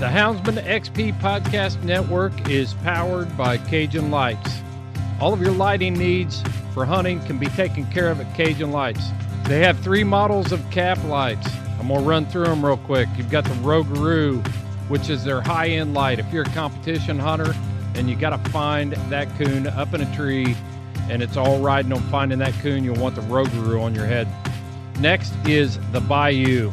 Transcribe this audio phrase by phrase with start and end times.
[0.00, 4.50] The Houndsman XP Podcast Network is powered by Cajun Lights.
[5.20, 6.42] All of your lighting needs
[6.72, 9.10] for hunting can be taken care of at Cajun Lights.
[9.44, 11.46] They have three models of cap lights.
[11.78, 13.10] I'm going to run through them real quick.
[13.18, 14.42] You've got the Rougarou,
[14.88, 16.18] which is their high end light.
[16.18, 17.54] If you're a competition hunter
[17.94, 20.56] and you got to find that coon up in a tree
[21.10, 24.26] and it's all riding on finding that coon, you'll want the Rougarou on your head.
[24.98, 26.72] Next is the Bayou.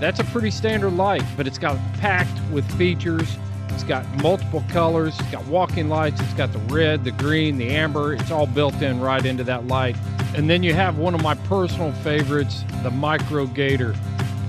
[0.00, 3.36] That's a pretty standard light, but it's got packed with features.
[3.70, 5.18] It's got multiple colors.
[5.18, 6.20] It's got walking lights.
[6.20, 8.14] It's got the red, the green, the amber.
[8.14, 9.96] It's all built in right into that light.
[10.34, 13.94] And then you have one of my personal favorites, the Micro Gator.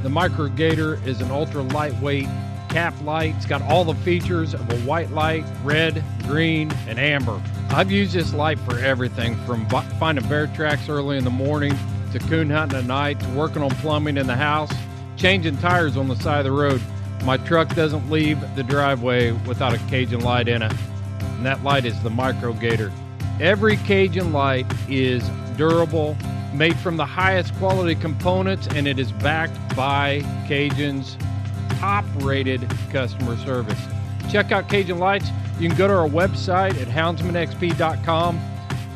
[0.04, 2.28] The Micro Gator is an ultra lightweight
[2.70, 3.34] cap light.
[3.38, 7.42] It's got all the features of a white light, red, green, and amber.
[7.70, 9.68] I've used this light for everything from
[10.00, 11.76] finding bear tracks early in the morning
[12.12, 14.72] to coon hunting at night to working on plumbing in the house
[15.16, 16.82] changing tires on the side of the road.
[17.24, 20.74] My truck doesn't leave the driveway without a Cajun light in it.
[21.22, 22.92] And that light is the Micro Gator.
[23.40, 25.28] Every Cajun light is
[25.58, 26.16] durable,
[26.54, 31.18] made from the highest quality components, and it is backed by Cajun's
[31.80, 33.80] top rated customer service.
[34.32, 35.30] Check out Cajun Lights.
[35.60, 38.40] You can go to our website at houndsmanxp.com.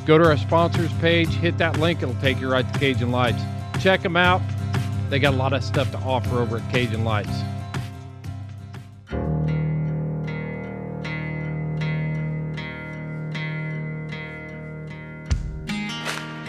[0.05, 3.41] Go to our sponsors page, hit that link, it'll take you right to Cajun Lights.
[3.79, 4.41] Check them out.
[5.09, 7.35] They got a lot of stuff to offer over at Cajun Lights.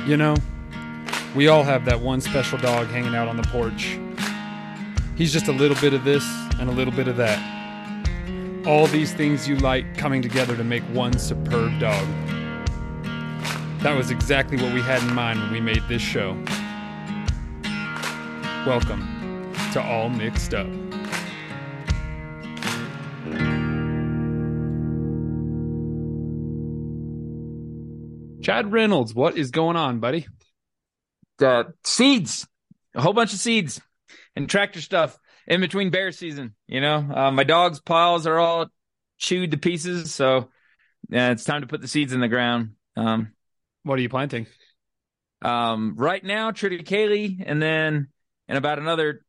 [0.06, 0.36] You know,
[1.34, 3.98] we all have that one special dog hanging out on the porch.
[5.16, 6.24] He's just a little bit of this
[6.58, 7.38] and a little bit of that.
[8.66, 12.06] All these things you like coming together to make one superb dog.
[13.80, 16.36] That was exactly what we had in mind when we made this show.
[18.66, 20.66] Welcome to All Mixed Up.
[28.42, 30.26] Chad Reynolds, what is going on, buddy?
[31.40, 32.46] Uh, seeds,
[32.94, 33.80] a whole bunch of seeds
[34.36, 35.16] and tractor stuff
[35.46, 36.54] in between bear season.
[36.66, 38.66] You know, uh, my dog's piles are all
[39.16, 40.50] chewed to pieces, so
[41.08, 42.72] yeah, it's time to put the seeds in the ground.
[42.94, 43.32] Um,
[43.84, 44.46] what are you planting?
[45.40, 48.08] Um, right now, triticale, and then
[48.50, 49.24] in about another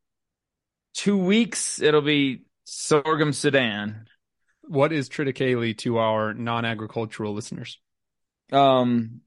[0.96, 4.08] two weeks, it'll be sorghum Sudan.
[4.64, 7.80] What is triticale to our non-agricultural listeners?
[8.52, 9.22] Um,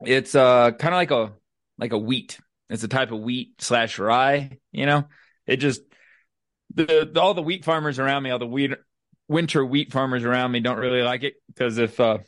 [0.00, 1.32] it's uh kind of like a
[1.76, 2.38] like a wheat.
[2.70, 4.58] It's a type of wheat slash rye.
[4.72, 5.08] You know,
[5.46, 5.82] it just
[6.74, 8.72] the, the all the wheat farmers around me, all the wheat
[9.28, 12.18] winter wheat farmers around me don't really like it because if uh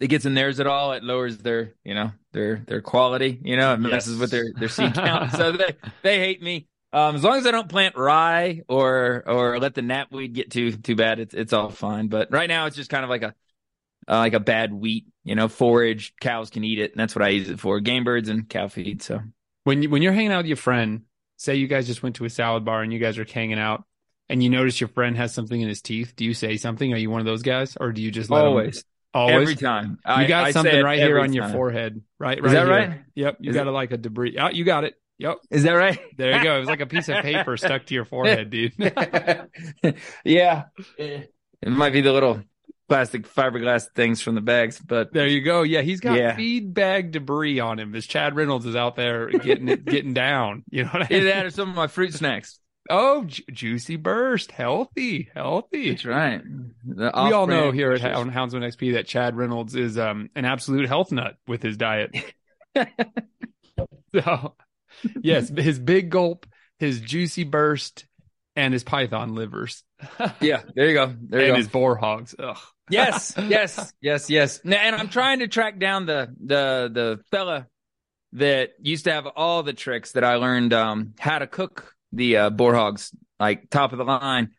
[0.00, 3.38] it gets in theirs at all, it lowers their, you know, their their quality.
[3.42, 4.20] You know, it messes yes.
[4.20, 5.32] with their their seed count.
[5.36, 6.66] so they they hate me.
[6.92, 10.72] Um, as long as I don't plant rye or or let the knapweed get too
[10.72, 12.08] too bad, it's it's all fine.
[12.08, 13.34] But right now, it's just kind of like a
[14.08, 16.14] uh, like a bad wheat, you know, forage.
[16.20, 18.68] Cows can eat it, and that's what I use it for: game birds and cow
[18.68, 19.02] feed.
[19.02, 19.20] So
[19.64, 21.02] when you when you're hanging out with your friend,
[21.36, 23.84] say you guys just went to a salad bar and you guys are hanging out,
[24.28, 26.92] and you notice your friend has something in his teeth, do you say something?
[26.92, 28.78] Are you one of those guys, or do you just let it always?
[28.78, 28.84] Him...
[29.14, 29.34] Always.
[29.42, 29.98] Every time.
[30.18, 31.32] You got I, something right here on time.
[31.34, 32.36] your forehead, right?
[32.36, 32.68] Is that here.
[32.68, 33.00] right?
[33.14, 33.36] Yep.
[33.40, 33.70] You Is got it?
[33.70, 34.36] like a debris.
[34.38, 34.94] Oh, you got it.
[35.18, 35.36] Yep.
[35.50, 35.98] Is that right?
[36.16, 36.56] There you go.
[36.56, 38.72] It was like a piece of paper stuck to your forehead, dude.
[40.24, 40.64] yeah.
[40.98, 41.30] It
[41.62, 42.42] might be the little
[42.88, 45.62] plastic fiberglass things from the bags, but there you go.
[45.62, 46.34] Yeah, he's got Yeah.
[46.36, 50.64] feed bag debris on him as Chad Reynolds is out there getting it, getting down.
[50.70, 51.24] You know what I either mean?
[51.26, 52.58] that or some of my fruit snacks.
[52.90, 55.90] Oh, ju- juicy burst, healthy, healthy.
[55.90, 56.42] That's right.
[56.86, 61.10] We all know here at Houndsman XP that Chad Reynolds is um, an absolute health
[61.10, 62.14] nut with his diet.
[64.14, 64.54] so,
[65.22, 66.46] yes, his big gulp,
[66.78, 68.04] his juicy burst,
[68.56, 69.82] and his python livers,
[70.40, 71.14] Yeah, there you go.
[71.28, 71.56] There you and go.
[71.56, 72.34] his boar hogs.
[72.38, 72.56] Ugh.
[72.90, 74.58] yes, yes, yes, yes.
[74.58, 77.66] And I'm trying to track down the the the fella
[78.32, 82.36] that used to have all the tricks that I learned um how to cook the
[82.36, 84.50] uh, boar hogs like top of the line.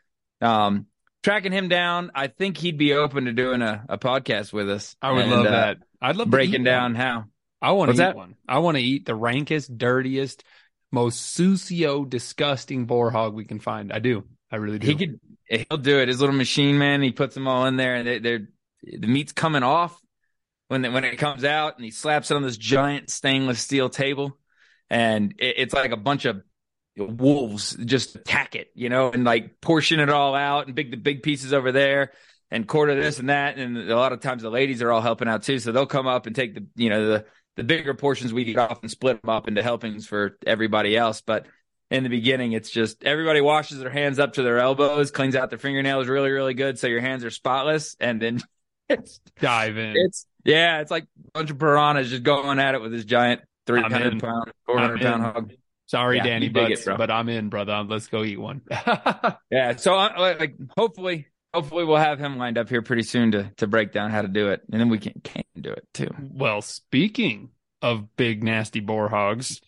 [0.42, 0.88] Um
[1.26, 4.96] tracking him down, I think he'd be open to doing a, a podcast with us.
[5.02, 5.78] I would and, love uh, that.
[6.00, 6.96] I'd love to breaking down one.
[6.96, 7.26] how.
[7.62, 8.16] I want to eat that?
[8.16, 8.36] one.
[8.48, 10.44] I want to eat the rankest, dirtiest,
[10.92, 13.92] most sucio, disgusting boar hog we can find.
[13.92, 14.24] I do.
[14.52, 14.86] I really do.
[14.86, 15.20] He could
[15.50, 16.10] he'll do it.
[16.10, 18.48] His little machine man, he puts them all in there and they, they're
[18.84, 20.00] the meat's coming off
[20.68, 24.38] when when it comes out and he slaps it on this giant stainless steel table
[24.92, 26.44] and it, it's like a bunch of
[26.98, 30.98] wolves just attack it, you know, and like portion it all out and big the
[30.98, 32.12] big pieces over there
[32.52, 35.28] and quarter this and that and a lot of times the ladies are all helping
[35.28, 37.26] out too, so they'll come up and take the you know the
[37.58, 41.22] the bigger portions we get off and split them up into helpings for everybody else,
[41.22, 41.48] but
[41.92, 45.50] in the beginning, it's just everybody washes their hands up to their elbows, cleans out
[45.50, 48.42] their fingernails really, really good, so your hands are spotless, and then
[48.90, 49.94] it's dive in.
[49.96, 53.42] it's yeah, it's like a bunch of piranhas just going at it with this giant
[53.66, 54.20] three I'm hundred in.
[54.20, 55.22] pound, four hundred I'm in.
[55.22, 55.54] hog.
[55.88, 57.86] Sorry, Yeah, Danny you dig Butts, it, but I'm in, brother.
[57.88, 58.62] Let's go eat one.
[59.52, 63.52] Yeah, so I, like hopefully, hopefully we'll have him lined up here pretty soon to
[63.58, 66.10] to break down how to do it, and then we can can do it too.
[66.20, 67.50] well, speaking
[67.82, 69.62] of big nasty boar hogs,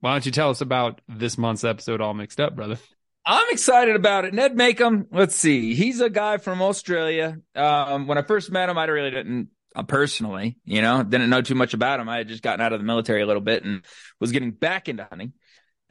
[0.00, 2.78] why don't you tell us about this month's episode all mixed up, brother?
[3.24, 4.34] I'm excited about it.
[4.34, 5.74] Ned Makim, let's see.
[5.74, 7.38] He's a guy from Australia.
[7.54, 11.42] Um, when I first met him, I really didn't uh, personally, you know, didn't know
[11.42, 12.08] too much about him.
[12.08, 13.82] I had just gotten out of the military a little bit and
[14.18, 15.34] was getting back into hunting.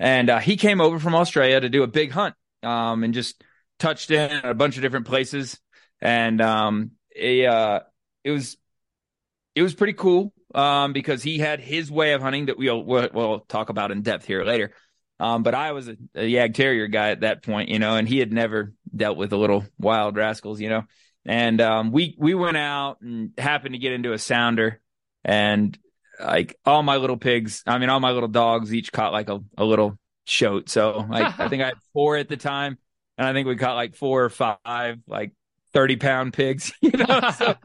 [0.01, 2.33] And uh, he came over from Australia to do a big hunt
[2.63, 3.44] um, and just
[3.77, 5.59] touched in at a bunch of different places.
[6.01, 7.81] And um, it, uh,
[8.24, 8.57] it was
[9.53, 13.09] it was pretty cool um, because he had his way of hunting that we'll, we'll
[13.13, 14.74] we'll talk about in depth here later.
[15.19, 18.07] Um, but I was a, a Jagd Terrier guy at that point, you know, and
[18.07, 20.86] he had never dealt with the little wild rascals, you know.
[21.25, 24.81] And um, we we went out and happened to get into a sounder,
[25.24, 25.77] and
[26.24, 29.40] like all my little pigs, I mean, all my little dogs each caught like a,
[29.58, 30.70] a little shoat.
[30.70, 32.78] So like I think I had four at the time,
[33.18, 35.32] and I think we caught like four or five like
[35.74, 37.32] thirty pound pigs, you know.
[37.38, 37.56] So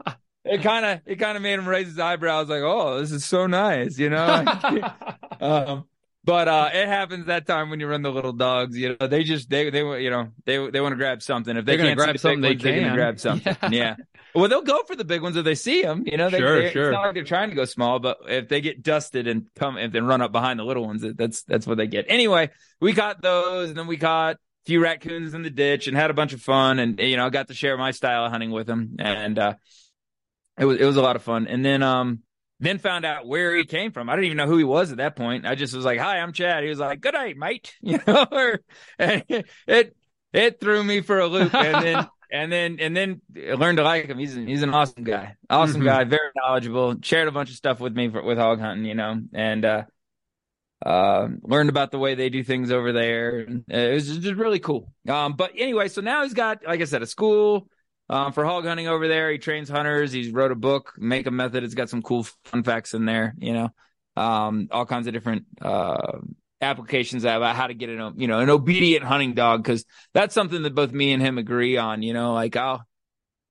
[0.45, 3.25] it kind of it kind of made him raise his eyebrows, like, oh, this is
[3.25, 4.43] so nice, you know.
[5.39, 5.85] um,
[6.27, 8.77] but uh, it happens that time when you run the little dogs.
[8.77, 11.55] You know, they just they they you know they they want to grab something.
[11.55, 12.93] If they They're can't grab the something they ones, can.
[12.95, 13.55] grab something.
[13.63, 13.69] Yeah.
[13.71, 13.95] Yeah.
[14.35, 16.03] Well, they'll go for the big ones if they see them.
[16.05, 16.89] You know, they, Sure, they- sure.
[16.89, 19.77] It's not like they're trying to go small, but if they get dusted and come
[19.77, 22.05] and then run up behind the little ones, that's that's what they get.
[22.09, 22.49] Anyway,
[22.81, 26.11] we caught those, and then we caught a few raccoons in the ditch and had
[26.11, 28.51] a bunch of fun, and you know, I got to share my style of hunting
[28.51, 29.53] with them, and uh,
[30.59, 31.47] it was it was a lot of fun.
[31.47, 32.19] And then um
[32.59, 34.09] then found out where he came from.
[34.09, 35.45] I didn't even know who he was at that point.
[35.45, 38.25] I just was like, "Hi, I'm Chad." He was like, "Good night, mate." You know,
[38.31, 38.59] or,
[38.99, 39.23] and
[39.67, 39.95] it
[40.33, 43.83] it threw me for a loop, and then and then and then I learned to
[43.83, 44.17] like him.
[44.17, 45.85] He's an, he's an awesome guy, awesome Mhm.
[45.85, 46.95] guy, very knowledgeable.
[47.01, 49.83] Shared a bunch of stuff with me for, with hog hunting, you know, and uh,
[50.85, 53.47] uh, learned about the way they do things over there.
[53.67, 54.91] It was just really cool.
[55.07, 57.67] Um, but anyway, so now he's got, like I said, a school
[58.09, 59.31] um, for hog hunting over there.
[59.31, 60.11] He trains hunters.
[60.11, 61.63] He's wrote a book, Makim Method.
[61.63, 63.69] It's got some cool fun facts in there, you know,
[64.15, 66.19] um, all kinds of different uh,
[66.61, 70.63] applications about how to get an, you know, an obedient hunting dog because that's something
[70.63, 72.01] that both me and him agree on.
[72.01, 72.85] You know, like I'll.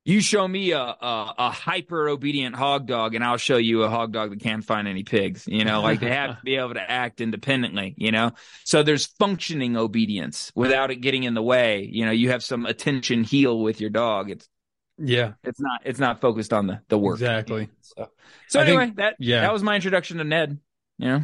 [0.07, 3.89] You show me a, a a hyper obedient hog dog, and I'll show you a
[3.89, 5.49] hog dog that can't find any pigs.
[5.49, 7.93] You know, like they have to be able to act independently.
[7.97, 8.31] You know,
[8.63, 11.89] so there's functioning obedience without it getting in the way.
[11.91, 14.31] You know, you have some attention heel with your dog.
[14.31, 14.49] It's
[14.97, 17.17] yeah, it's not it's not focused on the the work.
[17.17, 17.69] exactly.
[17.81, 18.09] So,
[18.47, 19.41] so I think- anyway, that yeah.
[19.41, 20.61] that was my introduction to Ned.
[20.99, 21.23] You know,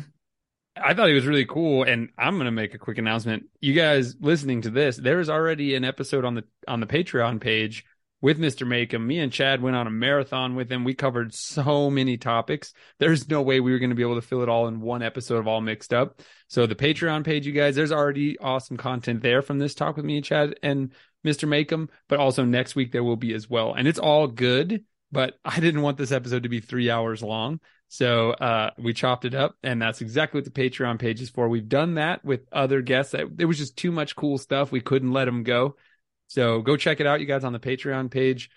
[0.77, 3.45] I thought he was really cool, and I'm going to make a quick announcement.
[3.61, 7.41] You guys listening to this, there is already an episode on the on the Patreon
[7.41, 7.85] page
[8.23, 8.67] with Mr.
[8.67, 9.05] Makim.
[9.05, 10.85] Me and Chad went on a marathon with him.
[10.85, 12.73] We covered so many topics.
[12.99, 15.03] There's no way we were going to be able to fill it all in one
[15.03, 16.21] episode of All Mixed Up.
[16.47, 20.07] So the Patreon page, you guys, there's already awesome content there from this talk with
[20.07, 20.93] me and Chad and
[21.27, 21.49] Mr.
[21.49, 21.89] Makim.
[22.09, 24.85] But also next week there will be as well, and it's all good.
[25.11, 27.61] But I didn't want this episode to be three hours long.
[27.89, 31.51] So uh, we chopped it up, and that's exactly what the Patreon page is for.
[31.51, 33.13] We've done that with other guests.
[33.13, 34.73] It was just too much cool stuff.
[34.73, 35.77] We couldn't let them go.
[36.33, 38.49] So go check it out, you guys, on the Patreon page.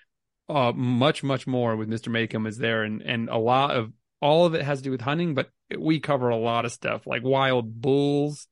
[0.48, 2.08] Uh, much, much more with Mr.
[2.08, 3.92] Makim is there, and and a lot of
[4.22, 7.06] all of it has to do with hunting, but we cover a lot of stuff
[7.06, 8.48] like wild bulls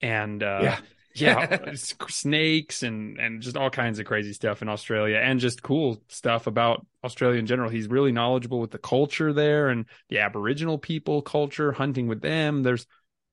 [0.00, 0.78] and uh, Yeah.
[1.16, 6.00] yeah, snakes and and just all kinds of crazy stuff in Australia and just cool
[6.06, 7.68] stuff about Australia in general.
[7.70, 12.62] He's really knowledgeable with the culture there and the Aboriginal people culture, hunting with them.
[12.62, 12.86] There's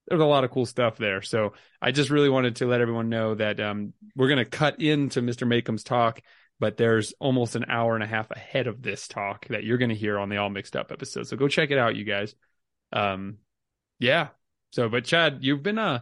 [0.07, 1.21] there's a lot of cool stuff there.
[1.21, 4.81] So I just really wanted to let everyone know that um, we're going to cut
[4.81, 5.47] into Mr.
[5.47, 6.21] Makim's talk,
[6.59, 9.89] but there's almost an hour and a half ahead of this talk that you're going
[9.89, 11.27] to hear on the All Mixed Up episode.
[11.27, 12.35] So go check it out, you guys.
[12.93, 13.37] Um,
[13.99, 14.29] yeah.
[14.71, 15.99] So, but Chad, you've been uh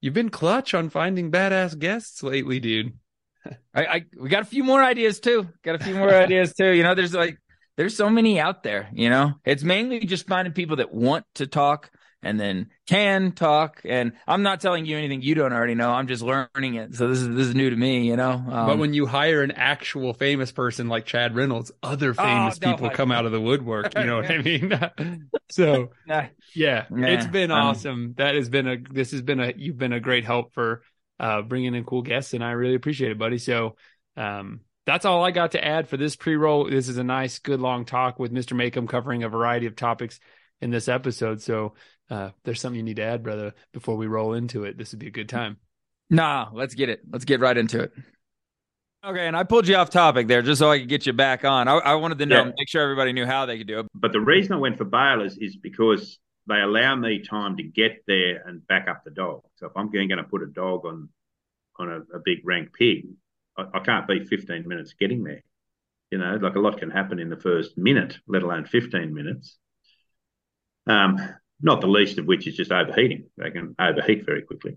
[0.00, 2.92] you've been clutch on finding badass guests lately, dude.
[3.74, 5.48] I, I we got a few more ideas too.
[5.64, 6.70] Got a few more ideas too.
[6.70, 7.38] You know, there's like
[7.76, 8.88] there's so many out there.
[8.92, 11.90] You know, it's mainly just finding people that want to talk
[12.22, 13.80] and then can talk.
[13.84, 15.90] And I'm not telling you anything you don't already know.
[15.90, 16.94] I'm just learning it.
[16.94, 18.06] So this is this is new to me.
[18.06, 18.32] You know.
[18.32, 22.72] Um, but when you hire an actual famous person like Chad Reynolds, other famous no,
[22.72, 23.96] people come out of the woodwork.
[23.96, 25.30] You know what I mean?
[25.50, 28.14] so yeah, Yeah, it's been um, awesome.
[28.16, 30.82] That has been a this has been a you've been a great help for
[31.20, 33.38] uh bringing in cool guests, and I really appreciate it, buddy.
[33.38, 33.76] So
[34.16, 36.70] um that's all I got to add for this pre-roll.
[36.70, 38.56] This is a nice, good long talk with Mr.
[38.56, 40.18] Makim covering a variety of topics
[40.62, 41.42] in this episode.
[41.42, 41.74] So
[42.10, 44.76] uh there's something you need to add, brother, before we roll into it.
[44.78, 45.58] This would be a good time.
[46.10, 47.00] nah, let's get it.
[47.10, 47.92] Let's get right into it.
[49.06, 51.44] Okay, and I pulled you off topic there just so I could get you back
[51.44, 51.68] on.
[51.68, 52.52] I, I wanted to know, Yeah.
[52.58, 53.86] make sure everybody knew how they could do it.
[53.94, 58.02] But the reason I went for bailers is because they allow me time to get
[58.08, 59.42] there and back up the dog.
[59.56, 61.08] So if I'm going to put a dog on
[61.78, 63.06] on a, a big rank pig,
[63.56, 65.44] I, I can't be 15 minutes getting there.
[66.10, 69.58] You know, like a lot can happen in the first minute, let alone 15 minutes.
[70.88, 71.18] Um,
[71.60, 73.26] not the least of which is just overheating.
[73.36, 74.76] They can overheat very quickly.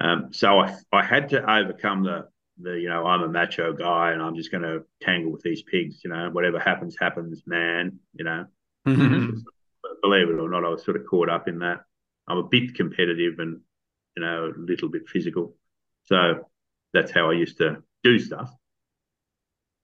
[0.00, 2.28] Um, so I, I had to overcome the
[2.58, 5.62] the you know I'm a macho guy and I'm just going to tangle with these
[5.62, 6.00] pigs.
[6.04, 7.98] You know, whatever happens, happens, man.
[8.14, 8.46] You know,
[8.84, 8.92] but
[10.02, 11.80] believe it or not, I was sort of caught up in that.
[12.28, 13.60] I'm a bit competitive and
[14.16, 15.54] you know a little bit physical,
[16.04, 16.46] so
[16.92, 18.50] that's how I used to do stuff.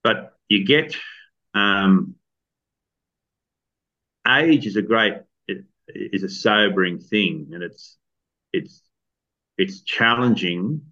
[0.02, 0.96] But you get
[1.54, 2.16] um,
[4.26, 5.14] age is a great
[5.94, 7.96] is a sobering thing, and it's
[8.52, 8.82] it's
[9.58, 10.82] it's challenging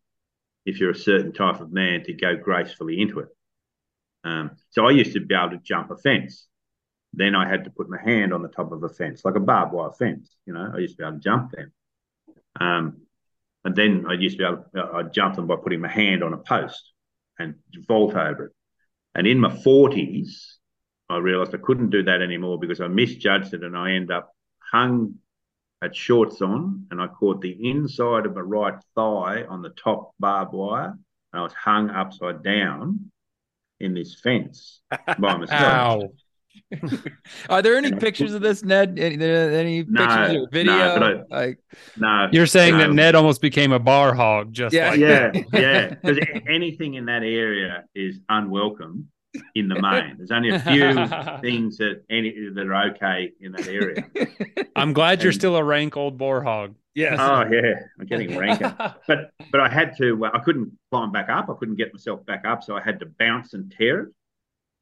[0.67, 3.29] if you're a certain type of man to go gracefully into it.
[4.25, 6.47] Um, so I used to be able to jump a fence.
[7.13, 9.41] Then I had to put my hand on the top of a fence, like a
[9.41, 10.37] barbed wire fence.
[10.47, 11.73] You know, I used to be able to jump them.
[12.61, 13.01] Um,
[13.65, 16.23] and then I used to be able to, I'd jump them by putting my hand
[16.23, 16.93] on a post
[17.39, 17.55] and
[17.89, 18.53] vault over it.
[19.15, 20.29] And in my 40s,
[21.09, 24.33] I realized I couldn't do that anymore because I misjudged it and I end up
[24.71, 25.15] hung
[25.83, 30.13] at shorts on and I caught the inside of my right thigh on the top
[30.21, 30.91] barbed wire
[31.33, 33.11] and I was hung upside down
[33.81, 34.81] in this fence
[35.19, 35.51] by myself.
[35.53, 36.13] Ow.
[37.49, 38.99] Are there any pictures of this, Ned?
[38.99, 40.99] Any, there- any No, pictures or no, video?
[40.99, 41.59] but I- like,
[41.97, 42.79] No, You're saying no.
[42.81, 44.91] that Ned almost became a bar hog, just Yeah.
[44.91, 45.89] like yeah, yeah.
[45.95, 49.09] Because anything in that area is unwelcome
[49.55, 50.17] in the main.
[50.17, 50.93] There's only a few
[51.41, 54.07] things that any that are okay in that area.
[54.77, 56.75] I'm glad you're still a rank old boar hog.
[56.95, 57.19] Yes.
[57.21, 58.75] Oh yeah, I'm getting ranker.
[59.07, 60.27] But but I had to.
[60.27, 61.49] Uh, I couldn't climb back up.
[61.49, 64.09] I couldn't get myself back up, so I had to bounce and tear it,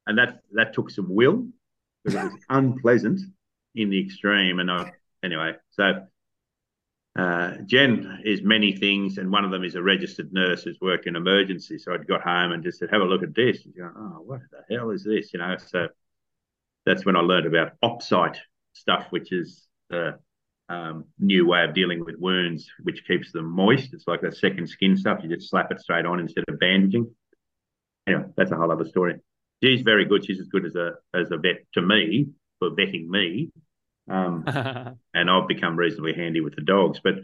[0.07, 1.47] and that that took some will
[2.05, 3.21] because it was unpleasant
[3.75, 4.59] in the extreme.
[4.59, 6.07] And I anyway, so.
[7.17, 11.07] Uh, Jen is many things, and one of them is a registered nurse who's worked
[11.07, 11.79] in emergency.
[11.79, 14.23] So I'd got home and just said, "Have a look at this." She's going, "Oh,
[14.25, 15.57] what the hell is this?" You know.
[15.57, 15.89] So
[16.87, 18.37] that's when I learned about OpSite
[18.73, 20.19] stuff, which is the
[20.69, 23.93] um, new way of dealing with wounds, which keeps them moist.
[23.95, 25.21] It's like that second skin stuff.
[25.23, 27.11] You just slap it straight on instead of bandaging.
[28.07, 29.17] Anyway, that's a whole other story.
[29.63, 30.25] She's very good.
[30.25, 33.51] She's as good as a as a vet to me for vetting me,
[34.09, 34.45] um,
[35.15, 37.01] and I've become reasonably handy with the dogs.
[37.03, 37.15] But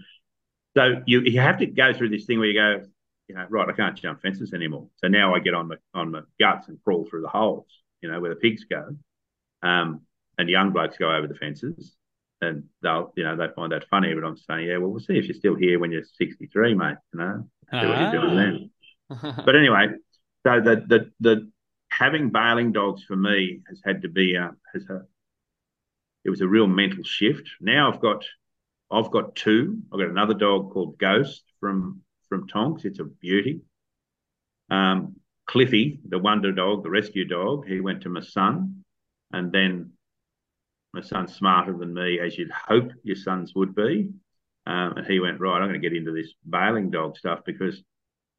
[0.76, 2.82] so you you have to go through this thing where you go,
[3.28, 4.88] you know, right, I can't jump fences anymore.
[4.98, 7.66] So now I get on the on the guts and crawl through the holes,
[8.00, 8.96] you know, where the pigs go.
[9.62, 10.02] Um,
[10.36, 11.94] and young blokes go over the fences
[12.40, 14.14] and they'll, you know, they find that funny.
[14.14, 16.96] But I'm saying, yeah, well, we'll see if you're still here when you're 63, mate.
[17.12, 18.70] You know, see what you're doing then.
[19.44, 19.88] But anyway,
[20.46, 21.50] so the the the
[21.90, 25.02] having bailing dogs for me has had to be uh, has a
[26.24, 27.48] it was a real mental shift.
[27.60, 28.24] Now I've got
[28.90, 29.82] I've got two.
[29.92, 32.84] I've got another dog called Ghost from from Tonks.
[32.84, 33.60] It's a beauty.
[34.70, 35.16] Um,
[35.46, 38.82] Cliffy, the wonder dog, the rescue dog, he went to my son,
[39.32, 39.92] and then
[40.94, 44.10] my son's smarter than me, as you'd hope your sons would be.
[44.66, 47.82] Um, and he went, right, I'm going to get into this bailing dog stuff because,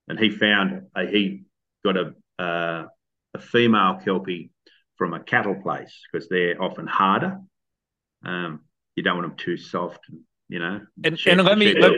[0.08, 1.44] and he found, a, he
[1.84, 2.88] got a, uh,
[3.36, 4.50] a female Kelpie
[4.96, 7.40] from a cattle place because they're often harder.
[8.26, 8.62] Um,
[8.96, 10.00] you don't want them too soft,
[10.50, 10.82] you know.
[11.04, 11.92] And, and let me, let,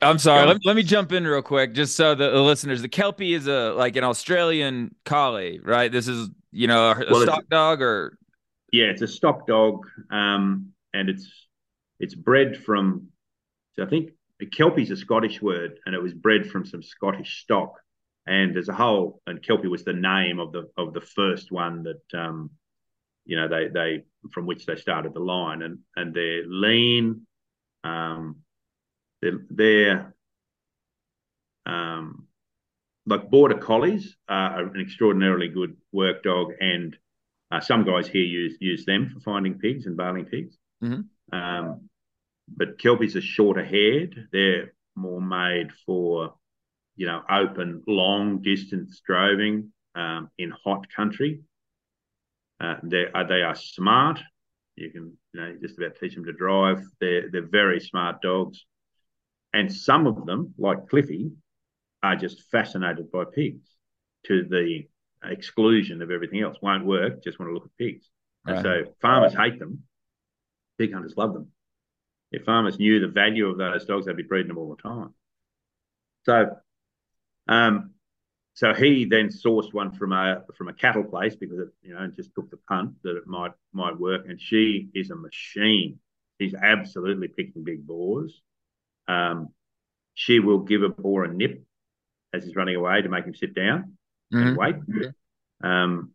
[0.00, 0.46] I'm sorry.
[0.46, 2.82] Let, let me jump in real quick, just so the, the, listeners.
[2.82, 5.90] The Kelpie is a like an Australian collie, right?
[5.90, 8.16] This is you know a, well, stock dog or
[8.72, 11.28] yeah, it's a stock dog, um, and it's
[11.98, 13.08] it's bred from.
[13.74, 14.10] So I think
[14.52, 17.74] Kelpie's a Scottish word, and it was bred from some Scottish stock.
[18.26, 21.84] And as a whole, and Kelpie was the name of the of the first one
[21.84, 22.50] that um,
[23.28, 27.26] you know they they from which they started the line, and and they're lean,
[27.84, 28.36] um,
[29.22, 30.14] they're, they're
[31.66, 32.26] um,
[33.06, 36.96] like border collies are an extraordinarily good work dog, and
[37.50, 40.56] uh, some guys here use use them for finding pigs and bailing pigs.
[40.82, 41.38] Mm-hmm.
[41.38, 41.88] Um,
[42.48, 46.34] but kelpies are shorter haired; they're more made for
[46.96, 51.42] you know open, long distance droving um, in hot country.
[52.60, 54.20] Uh, they are they are smart.
[54.76, 56.82] You can you know just about teach them to drive.
[57.00, 58.64] They're they're very smart dogs.
[59.54, 61.30] And some of them, like Cliffy,
[62.02, 63.66] are just fascinated by pigs
[64.26, 64.82] to the
[65.24, 66.56] exclusion of everything else.
[66.60, 68.08] Won't work, just want to look at pigs.
[68.46, 68.56] Right.
[68.56, 69.84] And so farmers hate them,
[70.78, 71.48] pig hunters love them.
[72.30, 75.14] If farmers knew the value of those dogs, they'd be breeding them all the time.
[76.24, 76.56] So,
[77.48, 77.94] um,
[78.58, 82.04] so he then sourced one from a from a cattle place because it, you know,
[82.08, 84.22] just took the punt that it might might work.
[84.28, 86.00] And she is a machine.
[86.40, 88.42] She's absolutely picking big boars.
[89.06, 89.50] Um,
[90.14, 91.62] she will give a boar a nip
[92.34, 93.92] as he's running away to make him sit down
[94.34, 94.48] mm-hmm.
[94.48, 94.74] and wait.
[95.62, 96.10] Um,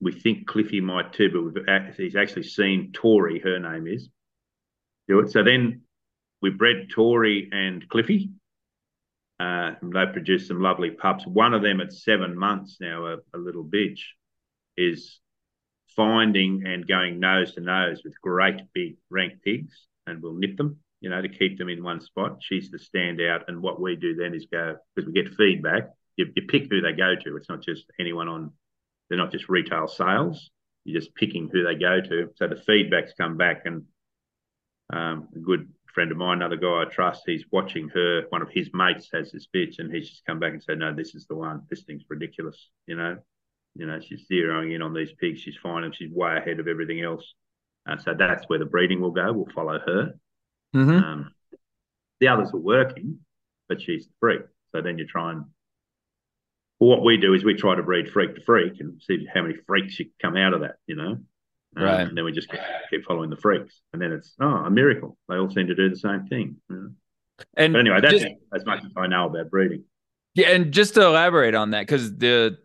[0.00, 4.08] we think Cliffy might too, but he's actually seen Tori, her name is,
[5.08, 5.32] do it.
[5.32, 5.80] So then
[6.40, 8.30] we bred Tori and Cliffy.
[9.40, 11.26] Uh, they produce some lovely pups.
[11.26, 14.00] One of them at seven months now, a, a little bitch,
[14.76, 15.18] is
[15.96, 20.78] finding and going nose to nose with great big rank pigs and we'll nip them
[21.00, 22.38] you know, to keep them in one spot.
[22.40, 23.44] She's the standout.
[23.48, 26.80] And what we do then is go, because we get feedback, you, you pick who
[26.82, 27.36] they go to.
[27.36, 28.52] It's not just anyone on,
[29.08, 30.50] they're not just retail sales.
[30.84, 32.30] You're just picking who they go to.
[32.36, 33.62] So the feedbacks come back.
[33.64, 33.84] And
[34.92, 38.22] um, a good friend of mine, another guy I trust, he's watching her.
[38.30, 40.94] One of his mates has this bitch, and he's just come back and said, No,
[40.94, 41.62] this is the one.
[41.68, 42.70] This thing's ridiculous.
[42.86, 43.18] You know,
[43.74, 45.40] you know, she's zeroing in on these pigs.
[45.40, 47.34] She's finding she's way ahead of everything else.
[47.88, 49.32] Uh, so that's where the breeding will go.
[49.32, 50.14] We'll follow her.
[50.74, 50.90] Mm-hmm.
[50.90, 51.34] Um,
[52.20, 53.20] the others are working,
[53.68, 54.42] but she's the freak.
[54.72, 55.44] So then you try and
[56.80, 59.42] well, what we do is we try to breed freak to freak and see how
[59.42, 61.18] many freaks you come out of that, you know.
[61.76, 62.00] Um, right.
[62.00, 62.48] And then we just
[62.90, 65.16] keep following the freaks, and then it's oh a miracle.
[65.28, 66.56] They all seem to do the same thing.
[66.68, 66.90] You know?
[67.56, 69.84] And but anyway, that's just, as much as I know about breeding.
[70.34, 72.58] Yeah, and just to elaborate on that, because the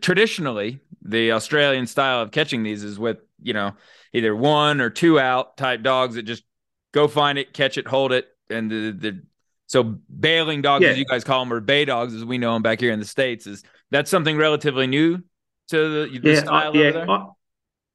[0.00, 3.72] traditionally the Australian style of catching these is with you know
[4.12, 6.44] either one or two out type dogs that just
[6.92, 9.22] go find it, catch it, hold it, and the the
[9.66, 10.90] so bailing dogs, yeah.
[10.90, 12.98] as you guys call them, or bay dogs, as we know them back here in
[12.98, 15.22] the states, is that's something relatively new
[15.68, 17.26] to the, the yeah, style I, yeah,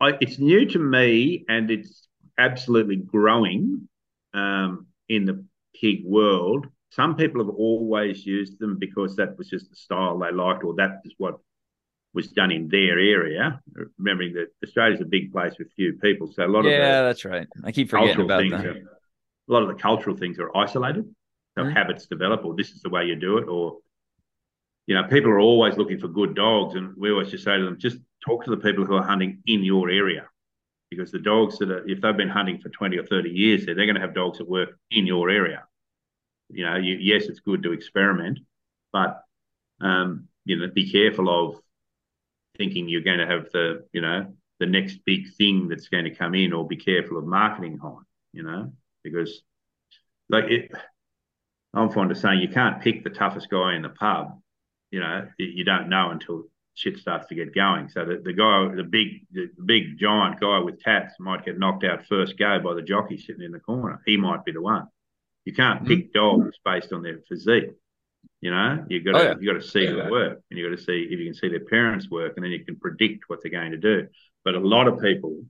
[0.01, 2.07] I, it's new to me, and it's
[2.37, 3.87] absolutely growing
[4.33, 5.45] um, in the
[5.79, 6.67] pig world.
[6.91, 10.75] Some people have always used them because that was just the style they liked, or
[10.75, 11.39] that is what
[12.13, 13.61] was done in their area.
[13.97, 17.01] Remembering that Australia's a big place with few people, so a lot yeah, of yeah,
[17.03, 17.47] that's right.
[17.63, 18.65] I keep forgetting about that.
[18.65, 21.05] Are, a lot of the cultural things are isolated,
[21.57, 21.75] so mm-hmm.
[21.75, 23.77] habits develop, or this is the way you do it, or
[24.87, 27.63] you know, people are always looking for good dogs, and we always just say to
[27.63, 30.27] them, just talk to the people who are hunting in your area,
[30.89, 33.75] because the dogs that are, if they've been hunting for twenty or thirty years, they're
[33.75, 35.63] going to have dogs that work in your area.
[36.49, 38.39] You know, you, yes, it's good to experiment,
[38.91, 39.23] but
[39.81, 41.61] um, you know, be careful of
[42.57, 46.15] thinking you're going to have the, you know, the next big thing that's going to
[46.15, 48.03] come in, or be careful of marketing high,
[48.33, 49.41] you know, because
[50.27, 50.71] like it,
[51.73, 54.41] I'm fond of saying you can't pick the toughest guy in the pub.
[54.91, 56.45] You know, you don't know until
[56.79, 57.89] shit starts to get going.
[57.89, 61.83] So the, the guy, the big, the big giant guy with tats might get knocked
[61.83, 64.01] out first go by the jockey sitting in the corner.
[64.05, 64.87] He might be the one.
[65.43, 65.87] You can't mm-hmm.
[65.87, 67.71] pick dogs based on their physique.
[68.41, 69.35] You know, you got to oh, yeah.
[69.39, 69.93] you got to see yeah.
[69.93, 72.45] their work, and you got to see if you can see their parents' work, and
[72.45, 74.07] then you can predict what they're going to do.
[74.45, 75.43] But a lot of people,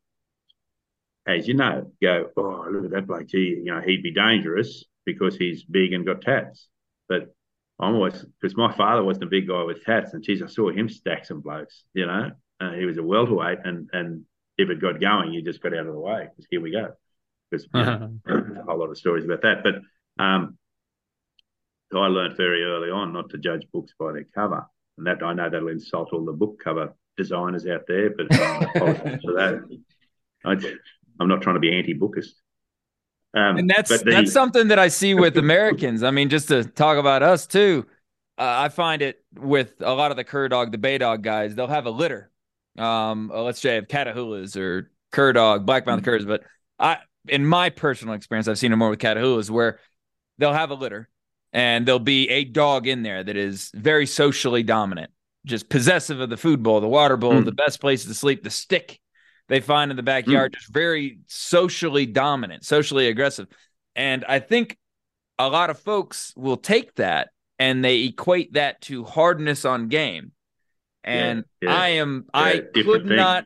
[1.27, 3.27] as you know, go, "Oh, look at that bloke!
[3.27, 6.67] Gee, you know, he'd be dangerous because he's big and got tats."
[7.07, 7.35] But
[7.79, 10.69] I'm always because my father wasn't a big guy with tats, and geez, I saw
[10.69, 11.83] him stack some blokes.
[11.93, 14.25] You know, uh, he was a welterweight, and and
[14.57, 16.91] if it got going, you just got out of the way because here we go.
[17.49, 19.63] Because you know, a whole lot of stories about that.
[19.63, 19.75] But
[20.23, 20.57] um,
[21.93, 24.65] I learned very early on not to judge books by their cover,
[24.97, 28.59] and that I know that'll insult all the book cover designers out there, but um,
[29.23, 29.79] for that,
[30.45, 30.51] I,
[31.21, 32.31] am not trying to be anti-bookist.
[33.33, 36.03] Um, and that's the, that's something that I see with Americans.
[36.03, 37.85] I mean, just to talk about us too,
[38.37, 41.53] uh, I find it with a lot of the cur dog, the bay dog guys.
[41.53, 42.31] They'll have a litter.
[42.77, 46.11] Um, uh, let's say of Catahoulas or cur dog, black mountain mm-hmm.
[46.11, 46.25] curs.
[46.25, 46.43] But
[46.79, 49.79] I, in my personal experience, I've seen it more with Catahoulas where
[50.37, 51.09] they'll have a litter
[51.53, 55.11] and there'll be a dog in there that is very socially dominant,
[55.45, 57.45] just possessive of the food bowl, the water bowl, mm.
[57.45, 58.99] the best place to sleep, the stick
[59.49, 60.55] they find in the backyard, mm.
[60.55, 63.47] just very socially dominant, socially aggressive.
[63.95, 64.77] And I think
[65.37, 70.31] a lot of folks will take that and they equate that to hardness on game.
[71.03, 71.77] And yeah, yeah.
[71.77, 73.17] I am, yeah, I could thing.
[73.17, 73.45] not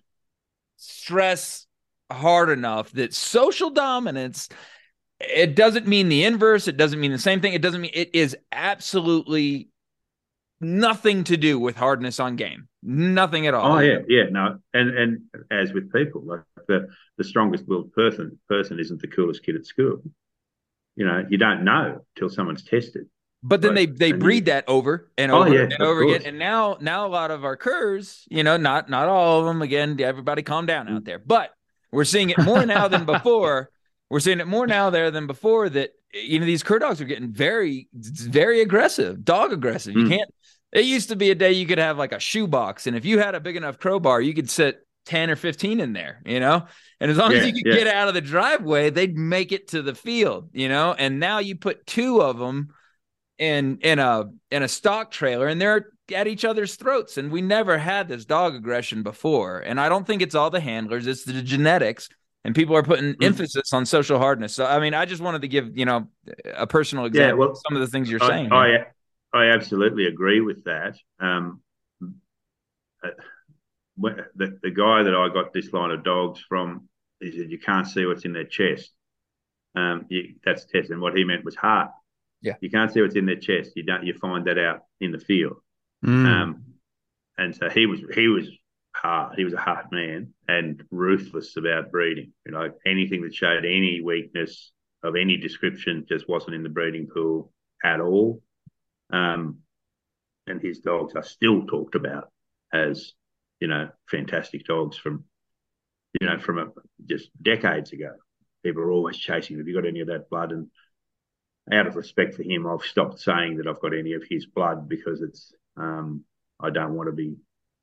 [0.78, 1.66] stress
[2.12, 4.50] hard enough that social dominance
[5.20, 8.14] it doesn't mean the inverse it doesn't mean the same thing it doesn't mean it
[8.14, 9.70] is absolutely
[10.60, 13.78] nothing to do with hardness on game nothing at all.
[13.78, 18.38] Oh yeah yeah no and and as with people like the the strongest willed person
[18.48, 20.02] person isn't the coolest kid at school.
[20.96, 23.08] You know you don't know till someone's tested.
[23.46, 26.04] But then they they breed you, that over and oh, over oh, yeah, and over
[26.04, 26.16] course.
[26.16, 29.46] again and now now a lot of our curs you know not not all of
[29.46, 31.20] them again everybody calm down out there.
[31.20, 31.52] But
[31.92, 33.70] we're seeing it more now than before.
[34.10, 37.06] We're seeing it more now there than before that you know these cur dogs are
[37.06, 39.96] getting very very aggressive dog aggressive.
[39.96, 40.10] You mm.
[40.10, 40.34] can't
[40.74, 43.20] it used to be a day you could have like a shoebox and if you
[43.20, 46.66] had a big enough crowbar you could sit 10 or 15 in there you know
[47.00, 47.84] and as long yeah, as you could yeah.
[47.84, 51.40] get out of the driveway they'd make it to the field you know and now
[51.40, 52.70] you put two of them
[53.38, 57.42] in in a in a stock trailer and they're at each other's throats and we
[57.42, 61.24] never had this dog aggression before and i don't think it's all the handlers it's
[61.24, 62.10] the genetics
[62.46, 63.24] and people are putting mm.
[63.24, 64.54] emphasis on social hardness.
[64.54, 66.08] So, I mean, I just wanted to give you know
[66.54, 68.52] a personal example yeah, well, of some of the things you're I, saying.
[68.52, 68.86] I,
[69.34, 70.96] I absolutely agree with that.
[71.20, 71.62] Um,
[73.04, 73.10] uh,
[73.98, 76.88] the, the guy that I got this line of dogs from,
[77.20, 78.92] he said you can't see what's in their chest.
[79.76, 81.92] Um, you, that's test, and what he meant was heart.
[82.42, 83.72] Yeah, you can't see what's in their chest.
[83.76, 84.06] You don't.
[84.06, 85.58] You find that out in the field.
[86.06, 86.26] Mm.
[86.26, 86.64] Um,
[87.38, 88.48] and so he was he was
[88.96, 89.36] hard.
[89.36, 92.34] He was a hard man and ruthless about breeding.
[92.46, 97.08] You know, anything that showed any weakness of any description just wasn't in the breeding
[97.08, 97.52] pool
[97.84, 98.42] at all.
[99.14, 99.60] Um,
[100.48, 102.32] and his dogs are still talked about
[102.74, 103.14] as,
[103.60, 105.24] you know, fantastic dogs from,
[106.20, 106.66] you know, from a,
[107.06, 108.12] just decades ago.
[108.64, 109.58] People are always chasing.
[109.58, 110.52] Have you got any of that blood?
[110.52, 110.68] And
[111.72, 114.90] out of respect for him, I've stopped saying that I've got any of his blood
[114.90, 116.24] because it's um,
[116.60, 117.36] I don't want to be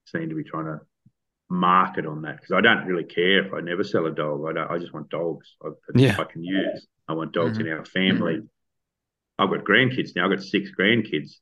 [0.06, 0.80] seen to be trying to
[1.48, 4.44] market on that because I don't really care if I never sell a dog.
[4.48, 4.70] I don't.
[4.70, 5.56] I just want dogs.
[5.62, 6.16] I, yeah.
[6.18, 6.86] I can use.
[7.08, 7.68] I want dogs mm-hmm.
[7.68, 8.34] in our family.
[8.34, 8.46] Mm-hmm.
[9.40, 10.26] I've got grandkids now.
[10.26, 11.36] I've got six grandkids,